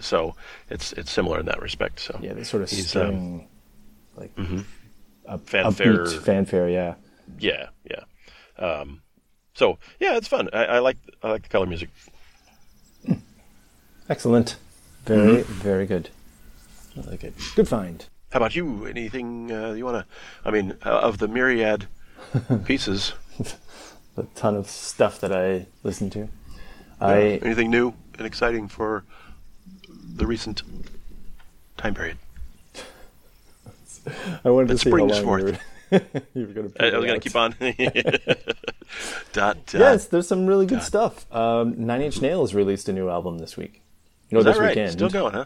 so 0.00 0.34
it's 0.70 0.92
it's 0.94 1.10
similar 1.10 1.40
in 1.40 1.46
that 1.46 1.60
respect. 1.60 2.00
So 2.00 2.18
yeah, 2.22 2.32
they 2.34 2.44
sort 2.44 2.62
of 2.62 2.70
he's, 2.70 2.94
um, 2.96 3.06
string, 3.06 3.48
like 4.16 4.32
up, 5.26 5.40
fanfare. 5.48 6.04
upbeat 6.04 6.22
fanfare. 6.22 6.68
Yeah. 6.68 6.94
yeah, 7.38 7.68
yeah. 7.84 8.04
Um, 8.64 9.02
so 9.54 9.78
yeah, 10.00 10.16
it's 10.16 10.28
fun. 10.28 10.48
I, 10.52 10.64
I 10.64 10.78
like 10.78 10.96
I 11.22 11.30
like 11.30 11.42
the 11.42 11.48
color 11.48 11.66
music. 11.66 11.90
Excellent. 14.08 14.56
Very, 15.04 15.42
Mm-hmm. 15.42 15.52
very 15.54 15.86
good. 15.86 16.10
I 16.96 17.10
like 17.10 17.24
it. 17.24 17.34
Good 17.54 17.68
find. 17.68 18.06
How 18.30 18.38
about 18.38 18.54
you? 18.56 18.86
Anything 18.86 19.50
uh, 19.52 19.72
you 19.72 19.84
want 19.84 19.98
to? 20.06 20.06
I 20.44 20.50
mean, 20.50 20.74
uh, 20.84 20.90
of 20.90 21.18
the 21.18 21.28
myriad 21.28 21.86
pieces, 22.64 23.12
A 24.16 24.24
ton 24.34 24.56
of 24.56 24.68
stuff 24.68 25.20
that 25.20 25.32
I 25.32 25.66
listen 25.84 26.10
to. 26.10 26.28
I 27.00 27.38
anything 27.42 27.70
new 27.70 27.94
and 28.18 28.26
exciting 28.26 28.66
for 28.66 29.04
the 29.88 30.26
recent 30.26 30.62
time 31.76 31.94
period? 31.94 32.18
I 34.44 34.50
wanted 34.50 34.68
to 34.70 34.78
see 34.78 34.90
how 34.90 34.96
long 34.96 35.22
forth. 35.22 35.60
you 35.92 36.00
were, 36.00 36.00
you 36.34 36.46
were 36.48 36.52
going 36.52 36.72
to. 36.72 36.84
I, 36.84 36.88
I 36.88 36.96
was 36.96 37.06
going 37.06 37.20
to 37.20 37.28
keep 37.28 37.36
on. 37.36 37.54
dot, 39.32 39.64
dot. 39.66 39.80
Yes, 39.80 40.06
there's 40.06 40.26
some 40.26 40.46
really 40.46 40.66
good 40.66 40.82
stuff. 40.82 41.32
Um, 41.32 41.86
Nine 41.86 42.02
Inch 42.02 42.20
Nails 42.20 42.54
released 42.54 42.88
a 42.88 42.92
new 42.92 43.08
album 43.08 43.38
this 43.38 43.56
week. 43.56 43.82
You 44.30 44.34
know, 44.34 44.40
Is 44.40 44.46
this 44.46 44.58
right? 44.58 44.70
weekend. 44.70 44.92
Still 44.92 45.10
going, 45.10 45.34
huh? 45.34 45.44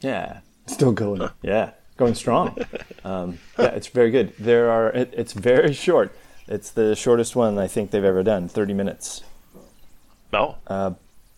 Yeah, 0.00 0.40
still 0.66 0.92
going. 0.92 1.28
Yeah, 1.42 1.72
going 1.96 2.14
strong. 2.14 2.56
Um, 3.04 3.38
yeah, 3.58 3.66
it's 3.66 3.88
very 3.88 4.10
good. 4.10 4.34
There 4.38 4.70
are. 4.70 4.90
It, 4.90 5.12
it's 5.16 5.32
very 5.32 5.72
short. 5.86 6.16
It's 6.46 6.70
the 6.70 6.94
shortest 6.94 7.36
one 7.36 7.58
I 7.58 7.66
think 7.66 7.90
they've 7.90 8.04
ever 8.04 8.22
done. 8.22 8.48
Thirty 8.48 8.74
minutes. 8.74 9.22
No. 10.32 10.56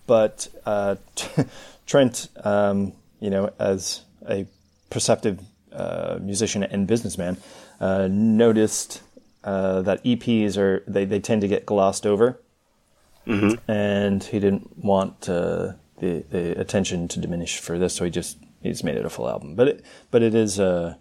But 0.06 0.48
uh, 0.64 0.96
Trent 1.86 2.28
um, 2.44 2.92
you 3.20 3.30
know, 3.30 3.50
as 3.58 4.02
a 4.28 4.46
perceptive 4.90 5.40
uh, 5.72 6.18
musician 6.20 6.62
and 6.62 6.86
businessman, 6.86 7.36
uh, 7.80 8.08
noticed 8.10 9.02
uh, 9.44 9.82
that 9.82 10.02
EPs 10.04 10.56
are 10.56 10.82
they, 10.86 11.04
they 11.04 11.20
tend 11.20 11.40
to 11.42 11.48
get 11.48 11.66
glossed 11.66 12.06
over, 12.06 12.40
and 13.68 14.24
he 14.24 14.38
didn't 14.38 14.78
want 14.78 15.28
uh, 15.28 15.72
the 15.98 16.24
the 16.30 16.58
attention 16.58 17.08
to 17.08 17.20
diminish 17.20 17.58
for 17.58 17.78
this, 17.78 17.94
so 17.94 18.04
he 18.04 18.10
just 18.10 18.38
he 18.66 18.72
just 18.72 18.84
made 18.84 18.96
it 18.96 19.04
a 19.04 19.10
full 19.10 19.28
album. 19.28 19.54
But 19.54 19.68
it 19.68 19.84
but 20.10 20.22
it 20.22 20.34
is 20.34 20.60
uh, 20.60 20.94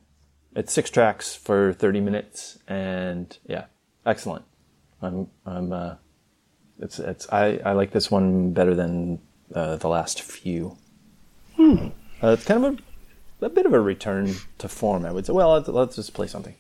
it's 0.56 0.72
six 0.72 0.90
tracks 0.90 1.36
for 1.36 1.74
thirty 1.74 2.00
minutes, 2.00 2.60
and 2.68 3.38
yeah, 3.48 3.66
excellent. 4.06 4.46
I'm 5.02 5.28
I'm 5.46 5.74
uh, 5.74 5.96
it's 6.80 7.00
it's 7.00 7.28
I, 7.32 7.60
I 7.66 7.74
like 7.74 7.92
this 7.92 8.10
one 8.12 8.52
better 8.52 8.76
than 8.76 9.20
uh, 9.54 9.78
the 9.78 9.90
last 9.90 10.22
few. 10.22 10.78
Uh, 11.60 12.30
it's 12.30 12.46
kind 12.46 12.66
of 12.66 12.80
a, 13.42 13.46
a 13.46 13.50
bit 13.50 13.66
of 13.66 13.74
a 13.74 13.80
return 13.80 14.36
to 14.58 14.68
form, 14.68 15.06
I 15.06 15.12
would 15.12 15.26
say. 15.26 15.34
Well, 15.34 15.54
let's, 15.54 15.68
let's 15.68 15.96
just 15.96 16.14
play 16.14 16.28
something. 16.28 16.56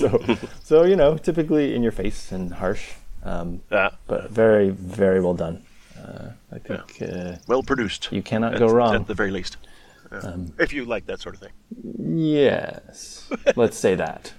So, 0.00 0.36
so 0.62 0.84
you 0.84 0.96
know, 0.96 1.16
typically 1.18 1.74
in 1.74 1.82
your 1.82 1.92
face 1.92 2.32
and 2.32 2.52
harsh, 2.54 2.84
um, 3.24 3.60
Yeah. 3.70 3.90
but 4.06 4.30
very, 4.30 4.70
very 4.70 5.20
well 5.20 5.34
done. 5.34 5.62
Uh, 5.98 6.30
I 6.52 6.58
think 6.58 7.02
uh, 7.02 7.36
Well 7.46 7.62
produced. 7.62 8.08
you 8.10 8.22
cannot 8.22 8.54
at, 8.54 8.58
go 8.58 8.68
wrong. 8.68 8.94
At 8.94 9.06
the 9.06 9.14
very 9.14 9.30
least. 9.30 9.56
Yeah. 10.12 10.36
if 10.58 10.72
you 10.72 10.84
like 10.86 11.06
that 11.06 11.20
sort 11.20 11.34
of 11.36 11.40
thing. 11.40 11.52
Yes, 12.16 13.28
let's 13.54 13.78
say 13.78 13.94
that 13.94 14.32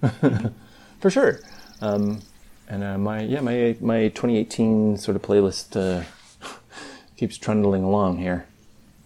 for 1.00 1.10
sure. 1.10 1.40
Um, 1.82 2.20
and 2.68 2.82
uh, 2.82 2.98
my 2.98 3.20
yeah 3.22 3.40
my 3.40 3.76
my 3.80 4.08
2018 4.08 4.96
sort 4.96 5.16
of 5.16 5.22
playlist 5.22 5.76
uh, 5.76 6.04
keeps 7.16 7.36
trundling 7.38 7.84
along 7.84 8.18
here. 8.18 8.46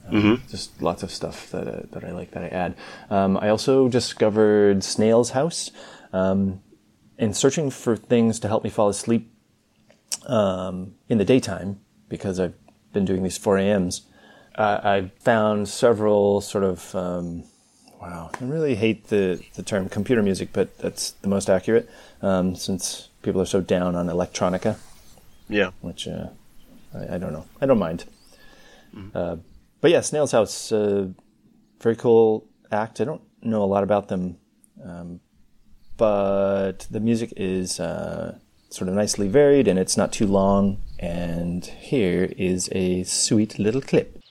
Um, 0.09 0.43
Just 0.51 0.81
lots 0.83 1.03
of 1.03 1.11
stuff 1.11 1.51
that 1.51 1.67
uh, 1.69 1.81
that 1.93 2.05
I 2.05 2.11
like 2.13 2.31
that 2.33 2.43
I 2.45 2.49
add. 2.49 2.75
Um, 3.11 3.37
I 3.39 3.49
also 3.49 3.89
discovered 3.89 4.85
Snail's 4.85 5.31
House. 5.31 5.71
Um, 6.13 6.61
in 7.19 7.33
searching 7.35 7.71
for 7.71 7.97
things 7.97 8.41
to 8.41 8.49
help 8.49 8.65
me 8.65 8.71
fall 8.71 8.89
asleep 8.89 9.33
um, 10.27 10.95
in 11.09 11.19
the 11.19 11.25
daytime, 11.25 11.81
because 12.09 12.39
I've 12.41 12.55
been 12.93 13.05
doing 13.05 13.23
these 13.23 13.39
4 13.39 13.59
a.m.s, 13.59 14.03
uh, 14.57 14.81
I 14.83 15.11
found 15.21 15.69
several 15.69 16.41
sort 16.41 16.65
of 16.65 16.95
um, 16.95 17.45
wow. 18.01 18.31
I 18.41 18.45
really 18.45 18.75
hate 18.75 19.09
the 19.09 19.43
the 19.55 19.63
term 19.63 19.89
computer 19.89 20.23
music, 20.23 20.51
but 20.53 20.77
that's 20.79 21.13
the 21.23 21.29
most 21.29 21.49
accurate 21.49 21.89
um, 22.21 22.55
since 22.55 23.09
people 23.23 23.41
are 23.41 23.47
so 23.47 23.61
down 23.61 23.95
on 23.95 24.07
electronica, 24.09 24.77
Yeah. 25.49 25.71
which 25.81 26.07
uh, 26.09 26.29
I, 26.95 27.15
I 27.15 27.19
don't 27.19 27.33
know. 27.33 27.47
I 27.61 27.67
don't 27.67 27.79
mind. 27.79 28.05
Uh, 29.15 29.37
but 29.81 29.91
yeah, 29.91 30.01
Snail's 30.03 30.33
House, 30.33 30.71
uh, 30.71 31.09
very 31.81 31.97
cool 31.97 32.47
act. 32.71 33.01
I 33.01 33.05
don't 33.05 33.23
know 33.43 33.63
a 33.63 33.65
lot 33.65 33.83
about 33.83 34.09
them, 34.09 34.37
um, 34.85 35.21
but 35.97 36.87
the 36.91 37.01
music 37.01 37.33
is 37.37 37.79
uh, 37.81 38.39
sort 38.71 38.89
of 38.89 38.95
nicely 38.95 39.29
varied 39.29 39.69
and 39.69 39.79
it's 39.79 39.97
not 39.97 40.13
too 40.13 40.27
long. 40.27 40.79
And 40.99 41.65
here 41.65 42.33
is 42.37 42.69
a 42.73 43.03
sweet 43.05 43.59
little 43.59 43.81
clip. 43.81 44.22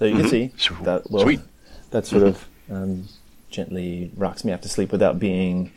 So 0.00 0.06
you 0.06 0.16
can 0.16 0.28
see 0.28 0.50
that 0.84 1.10
well, 1.10 1.24
Sweet. 1.24 1.40
that 1.90 2.06
sort 2.06 2.22
of 2.22 2.46
um, 2.70 3.06
gently 3.50 4.10
rocks 4.16 4.46
me 4.46 4.52
off 4.54 4.62
to 4.62 4.68
sleep 4.70 4.92
without 4.92 5.18
being 5.20 5.72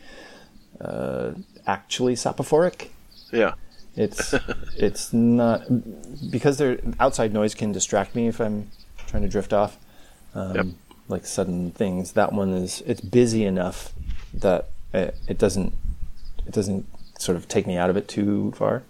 uh, 0.80 1.32
actually 1.66 2.14
sapophoric. 2.14 2.88
Yeah. 3.30 3.52
It's 3.96 4.34
it's 4.78 5.12
not 5.12 5.60
because 6.30 6.56
there 6.56 6.78
outside 6.98 7.34
noise 7.34 7.54
can 7.54 7.70
distract 7.70 8.14
me 8.14 8.26
if 8.28 8.40
I'm 8.40 8.70
trying 9.06 9.24
to 9.24 9.28
drift 9.28 9.52
off, 9.52 9.76
um, 10.34 10.56
Yep. 10.56 10.66
like 11.08 11.26
sudden 11.26 11.70
things. 11.72 12.12
That 12.12 12.32
one 12.32 12.48
is 12.54 12.82
it's 12.86 13.02
busy 13.02 13.44
enough 13.44 13.92
that 14.32 14.70
it, 14.94 15.16
it 15.28 15.36
doesn't 15.36 15.74
it 16.46 16.52
doesn't 16.54 16.86
sort 17.18 17.36
of 17.36 17.46
take 17.46 17.66
me 17.66 17.76
out 17.76 17.90
of 17.90 17.98
it 17.98 18.08
too 18.08 18.52
far. 18.56 18.84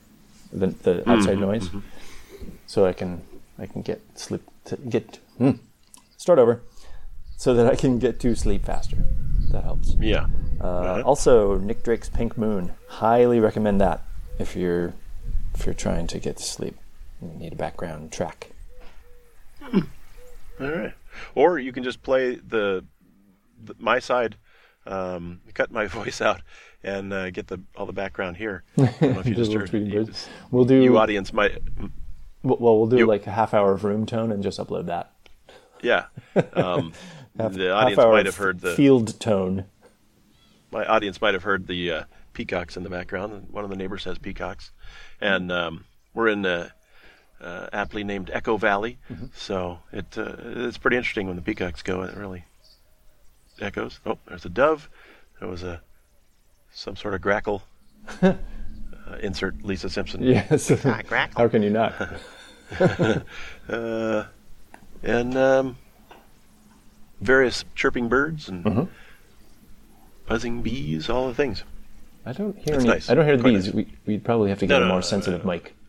The, 0.52 0.68
the 0.68 1.10
outside 1.10 1.40
noise, 1.40 1.70
so 2.68 2.86
I 2.86 2.92
can 2.92 3.22
I 3.58 3.66
can 3.66 3.82
get 3.82 4.00
sleep 4.14 4.42
to 4.66 4.76
get 4.76 5.18
hmm, 5.38 5.50
start 6.16 6.38
over, 6.38 6.62
so 7.36 7.54
that 7.54 7.66
I 7.66 7.74
can 7.76 7.98
get 7.98 8.20
to 8.20 8.34
sleep 8.34 8.64
faster. 8.64 8.96
That 9.50 9.64
helps. 9.64 9.94
Yeah. 10.00 10.26
Uh, 10.60 11.02
Also, 11.04 11.58
Nick 11.58 11.82
Drake's 11.82 12.08
Pink 12.08 12.36
Moon. 12.38 12.72
Highly 12.88 13.40
recommend 13.40 13.80
that 13.80 14.02
if 14.38 14.56
you're 14.56 14.94
if 15.54 15.64
you're 15.66 15.74
trying 15.74 16.06
to 16.08 16.18
get 16.18 16.36
to 16.38 16.42
sleep. 16.42 16.76
You 17.22 17.28
need 17.28 17.52
a 17.52 17.56
background 17.56 18.10
track. 18.12 18.50
All 19.72 19.80
right. 20.60 20.92
Or 21.34 21.58
you 21.58 21.72
can 21.72 21.82
just 21.84 22.02
play 22.02 22.36
the, 22.36 22.84
the 23.64 23.74
my 23.78 23.98
side, 23.98 24.36
um, 24.86 25.40
cut 25.54 25.70
my 25.70 25.86
voice 25.98 26.20
out, 26.20 26.40
and 26.82 27.12
uh, 27.12 27.30
get 27.30 27.46
the 27.46 27.60
all 27.76 27.86
the 27.86 27.92
background 27.92 28.36
here. 28.36 28.64
I 28.78 28.82
don't 29.00 29.00
know 29.14 29.20
if 29.20 29.26
you 29.30 29.34
Just 29.34 29.52
heard. 29.52 29.72
You. 29.72 30.08
We'll 30.50 30.64
do 30.64 30.74
you 30.80 30.98
audience 30.98 31.32
might, 31.32 31.58
well. 32.42 32.58
We'll 32.78 32.86
do 32.86 32.98
you- 32.98 33.06
like 33.06 33.26
a 33.26 33.30
half 33.32 33.54
hour 33.54 33.72
of 33.72 33.84
room 33.84 34.06
tone 34.06 34.32
and 34.32 34.42
just 34.42 34.58
upload 34.58 34.86
that. 34.86 35.12
Yeah. 35.84 36.06
Um, 36.54 36.92
Half, 37.38 37.54
the 37.54 37.66
half 37.66 37.84
audience 37.84 37.98
hour 37.98 38.12
might 38.12 38.26
have 38.26 38.36
heard 38.36 38.60
the 38.60 38.76
field 38.76 39.18
tone. 39.18 39.64
my 40.70 40.84
audience 40.84 41.20
might 41.20 41.34
have 41.34 41.42
heard 41.42 41.66
the 41.66 41.90
uh, 41.90 42.04
peacocks 42.32 42.76
in 42.76 42.84
the 42.84 42.90
background. 42.90 43.48
One 43.50 43.64
of 43.64 43.70
the 43.70 43.76
neighbors 43.76 44.04
has 44.04 44.18
peacocks, 44.18 44.70
and 45.20 45.50
um, 45.50 45.84
we're 46.14 46.28
in 46.28 46.46
uh, 46.46 46.68
uh, 47.40 47.66
aptly 47.72 48.04
named 48.04 48.30
Echo 48.32 48.56
Valley, 48.56 48.98
so 49.34 49.80
it 49.92 50.16
uh, 50.16 50.36
it's 50.38 50.78
pretty 50.78 50.96
interesting 50.96 51.26
when 51.26 51.34
the 51.34 51.42
peacocks 51.42 51.82
go. 51.82 52.02
It 52.02 52.16
really 52.16 52.44
echoes. 53.60 53.98
Oh, 54.06 54.18
there's 54.28 54.44
a 54.44 54.48
dove. 54.50 54.88
There 55.40 55.48
was 55.48 55.64
a 55.64 55.82
some 56.72 56.94
sort 56.94 57.14
of 57.14 57.20
grackle. 57.20 57.62
uh, 58.22 58.34
insert 59.20 59.60
Lisa 59.64 59.90
Simpson. 59.90 60.22
Yes. 60.22 60.70
crackle. 60.80 61.42
How 61.42 61.48
can 61.48 61.62
you 61.62 61.70
not? 61.70 61.94
Uh, 63.68 64.24
and 65.04 65.36
um, 65.36 65.76
various 67.20 67.64
chirping 67.74 68.08
birds 68.08 68.48
and 68.48 68.64
Mm-hmm. 68.64 68.84
buzzing 70.26 70.62
bees, 70.62 71.08
all 71.08 71.28
the 71.28 71.34
things. 71.34 71.62
I 72.26 72.32
don't 72.32 72.56
hear 72.58 72.76
any. 72.76 72.86
nice. 72.86 73.10
I 73.10 73.14
don't 73.14 73.26
hear 73.26 73.36
the 73.36 73.42
bees. 73.44 73.66
nice. 73.66 73.74
We, 73.74 73.86
we'd 74.06 74.24
probably 74.24 74.48
have 74.48 74.58
to 74.60 74.66
get 74.66 74.74
No, 74.74 74.76
a 74.78 74.80
no, 74.80 74.88
more 74.88 74.96
no, 74.98 75.00
sensitive 75.02 75.44
mic. 75.44 75.74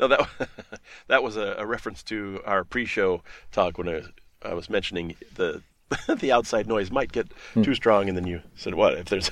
No, 0.00 0.08
that 0.08 0.28
that 1.08 1.22
was 1.22 1.36
a, 1.36 1.54
a 1.58 1.64
reference 1.66 2.02
to 2.04 2.40
our 2.44 2.64
pre-show 2.64 3.22
talk 3.52 3.78
when 3.78 3.88
I 3.88 3.94
was, 3.94 4.08
I 4.42 4.54
was 4.54 4.68
mentioning 4.70 5.14
the 5.36 5.62
the 6.18 6.32
outside 6.32 6.66
noise 6.66 6.90
might 6.90 7.12
get 7.12 7.28
Hmm. 7.54 7.62
too 7.62 7.74
strong, 7.74 8.08
and 8.08 8.16
then 8.16 8.26
you 8.26 8.42
said, 8.56 8.74
"What 8.74 8.94
if 8.94 9.04
there's 9.06 9.30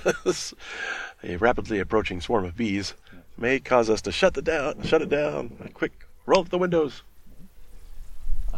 a 1.24 1.36
rapidly 1.36 1.80
approaching 1.80 2.20
swarm 2.20 2.44
of 2.44 2.56
bees 2.56 2.94
may 3.36 3.58
cause 3.58 3.90
us 3.90 4.00
to 4.02 4.12
shut 4.12 4.34
the 4.34 4.42
down, 4.42 4.82
shut 4.82 5.02
it 5.02 5.08
down, 5.08 5.70
quick, 5.74 6.06
roll 6.26 6.40
up 6.40 6.48
the 6.50 6.58
windows." 6.58 7.02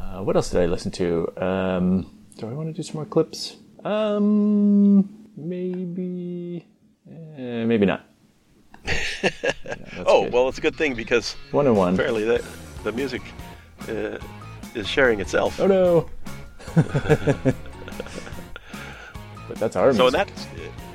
Uh, 0.08 0.22
what 0.22 0.36
else 0.36 0.50
did 0.50 0.60
I 0.62 0.66
listen 0.66 0.90
to? 0.92 1.28
Um, 1.36 2.10
do 2.38 2.48
I 2.48 2.52
want 2.52 2.68
to 2.68 2.72
do 2.72 2.82
some 2.82 2.94
more 2.96 3.04
clips? 3.04 3.56
Um, 3.84 5.26
maybe, 5.36 6.66
eh, 7.36 7.64
maybe 7.64 7.84
not. 7.86 8.04
Yeah, 8.86 9.00
Oh 10.06 10.24
good. 10.24 10.32
well, 10.32 10.48
it's 10.48 10.58
a 10.58 10.60
good 10.60 10.76
thing 10.76 10.94
because 10.94 11.34
one 11.50 11.66
and 11.66 11.76
one. 11.76 11.94
apparently 11.94 12.24
the 12.24 12.42
the 12.84 12.92
music 12.92 13.20
uh, 13.88 14.18
is 14.74 14.88
sharing 14.88 15.20
itself. 15.20 15.60
Oh 15.60 15.66
no! 15.66 16.08
but 16.74 17.54
that's 19.56 19.76
our 19.76 19.92
So 19.92 20.06
in 20.06 20.12
that, 20.14 20.30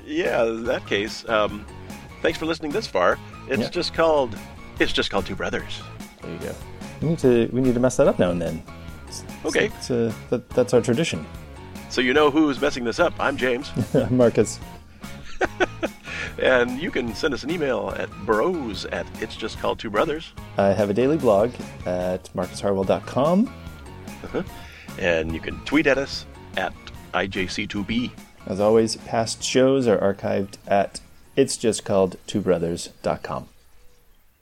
yeah, 0.06 0.44
in 0.44 0.64
that 0.66 0.86
case, 0.88 1.28
um, 1.30 1.66
thanks 2.22 2.40
for 2.40 2.46
listening 2.48 2.72
this 2.72 2.88
far. 2.88 3.20
It's 3.48 3.62
Yeah. 3.62 3.70
just 3.70 3.94
called, 3.94 4.38
it's 4.80 4.94
just 4.94 5.12
called 5.12 5.26
Two 5.28 5.36
Brothers. 5.36 5.82
There 6.22 6.32
you 6.32 6.40
go. 6.40 6.56
We 7.02 7.10
need 7.10 7.20
to 7.20 7.50
we 7.52 7.62
need 7.62 7.74
to 7.76 7.80
mess 7.80 7.98
that 7.98 8.08
up 8.08 8.18
now 8.18 8.32
and 8.32 8.42
then. 8.42 8.64
Okay. 9.46 9.66
it's, 9.66 9.92
uh, 9.92 10.12
that, 10.30 10.50
that's 10.50 10.74
our 10.74 10.82
tradition. 10.82 11.26
So 11.90 12.02
you 12.02 12.14
know 12.14 12.32
who's 12.32 12.60
messing 12.60 12.84
this 12.84 13.00
up. 13.00 13.14
I'm 13.20 13.38
James, 13.38 13.72
Marcus. 14.10 14.60
and 16.40 16.82
you 16.82 16.90
can 16.90 17.14
send 17.14 17.34
us 17.34 17.44
an 17.44 17.52
email 17.52 17.94
at 17.98 18.10
bros 18.26 18.86
at 18.86 19.06
it's 19.22 19.36
just 19.36 19.60
called 19.60 19.80
Two 19.80 19.90
Brothers, 19.90 20.34
I 20.58 20.68
have 20.70 20.90
a 20.90 20.94
daily 20.94 21.18
blog 21.18 21.52
at 21.86 22.24
marcusharwell.com. 22.34 23.54
and 25.00 25.34
you 25.34 25.40
can 25.40 25.60
tweet 25.66 25.88
at 25.88 25.98
us 25.98 26.26
at 26.58 26.74
IJC2B. 27.14 28.12
As 28.46 28.60
always, 28.60 28.96
past 28.98 29.44
shows 29.44 29.88
are 29.88 29.98
archived 29.98 30.56
at 30.68 31.00
it's 31.36 31.58
just 31.58 31.84
called 31.86 32.18
two 32.28 32.42
brothers.com. 32.42 33.50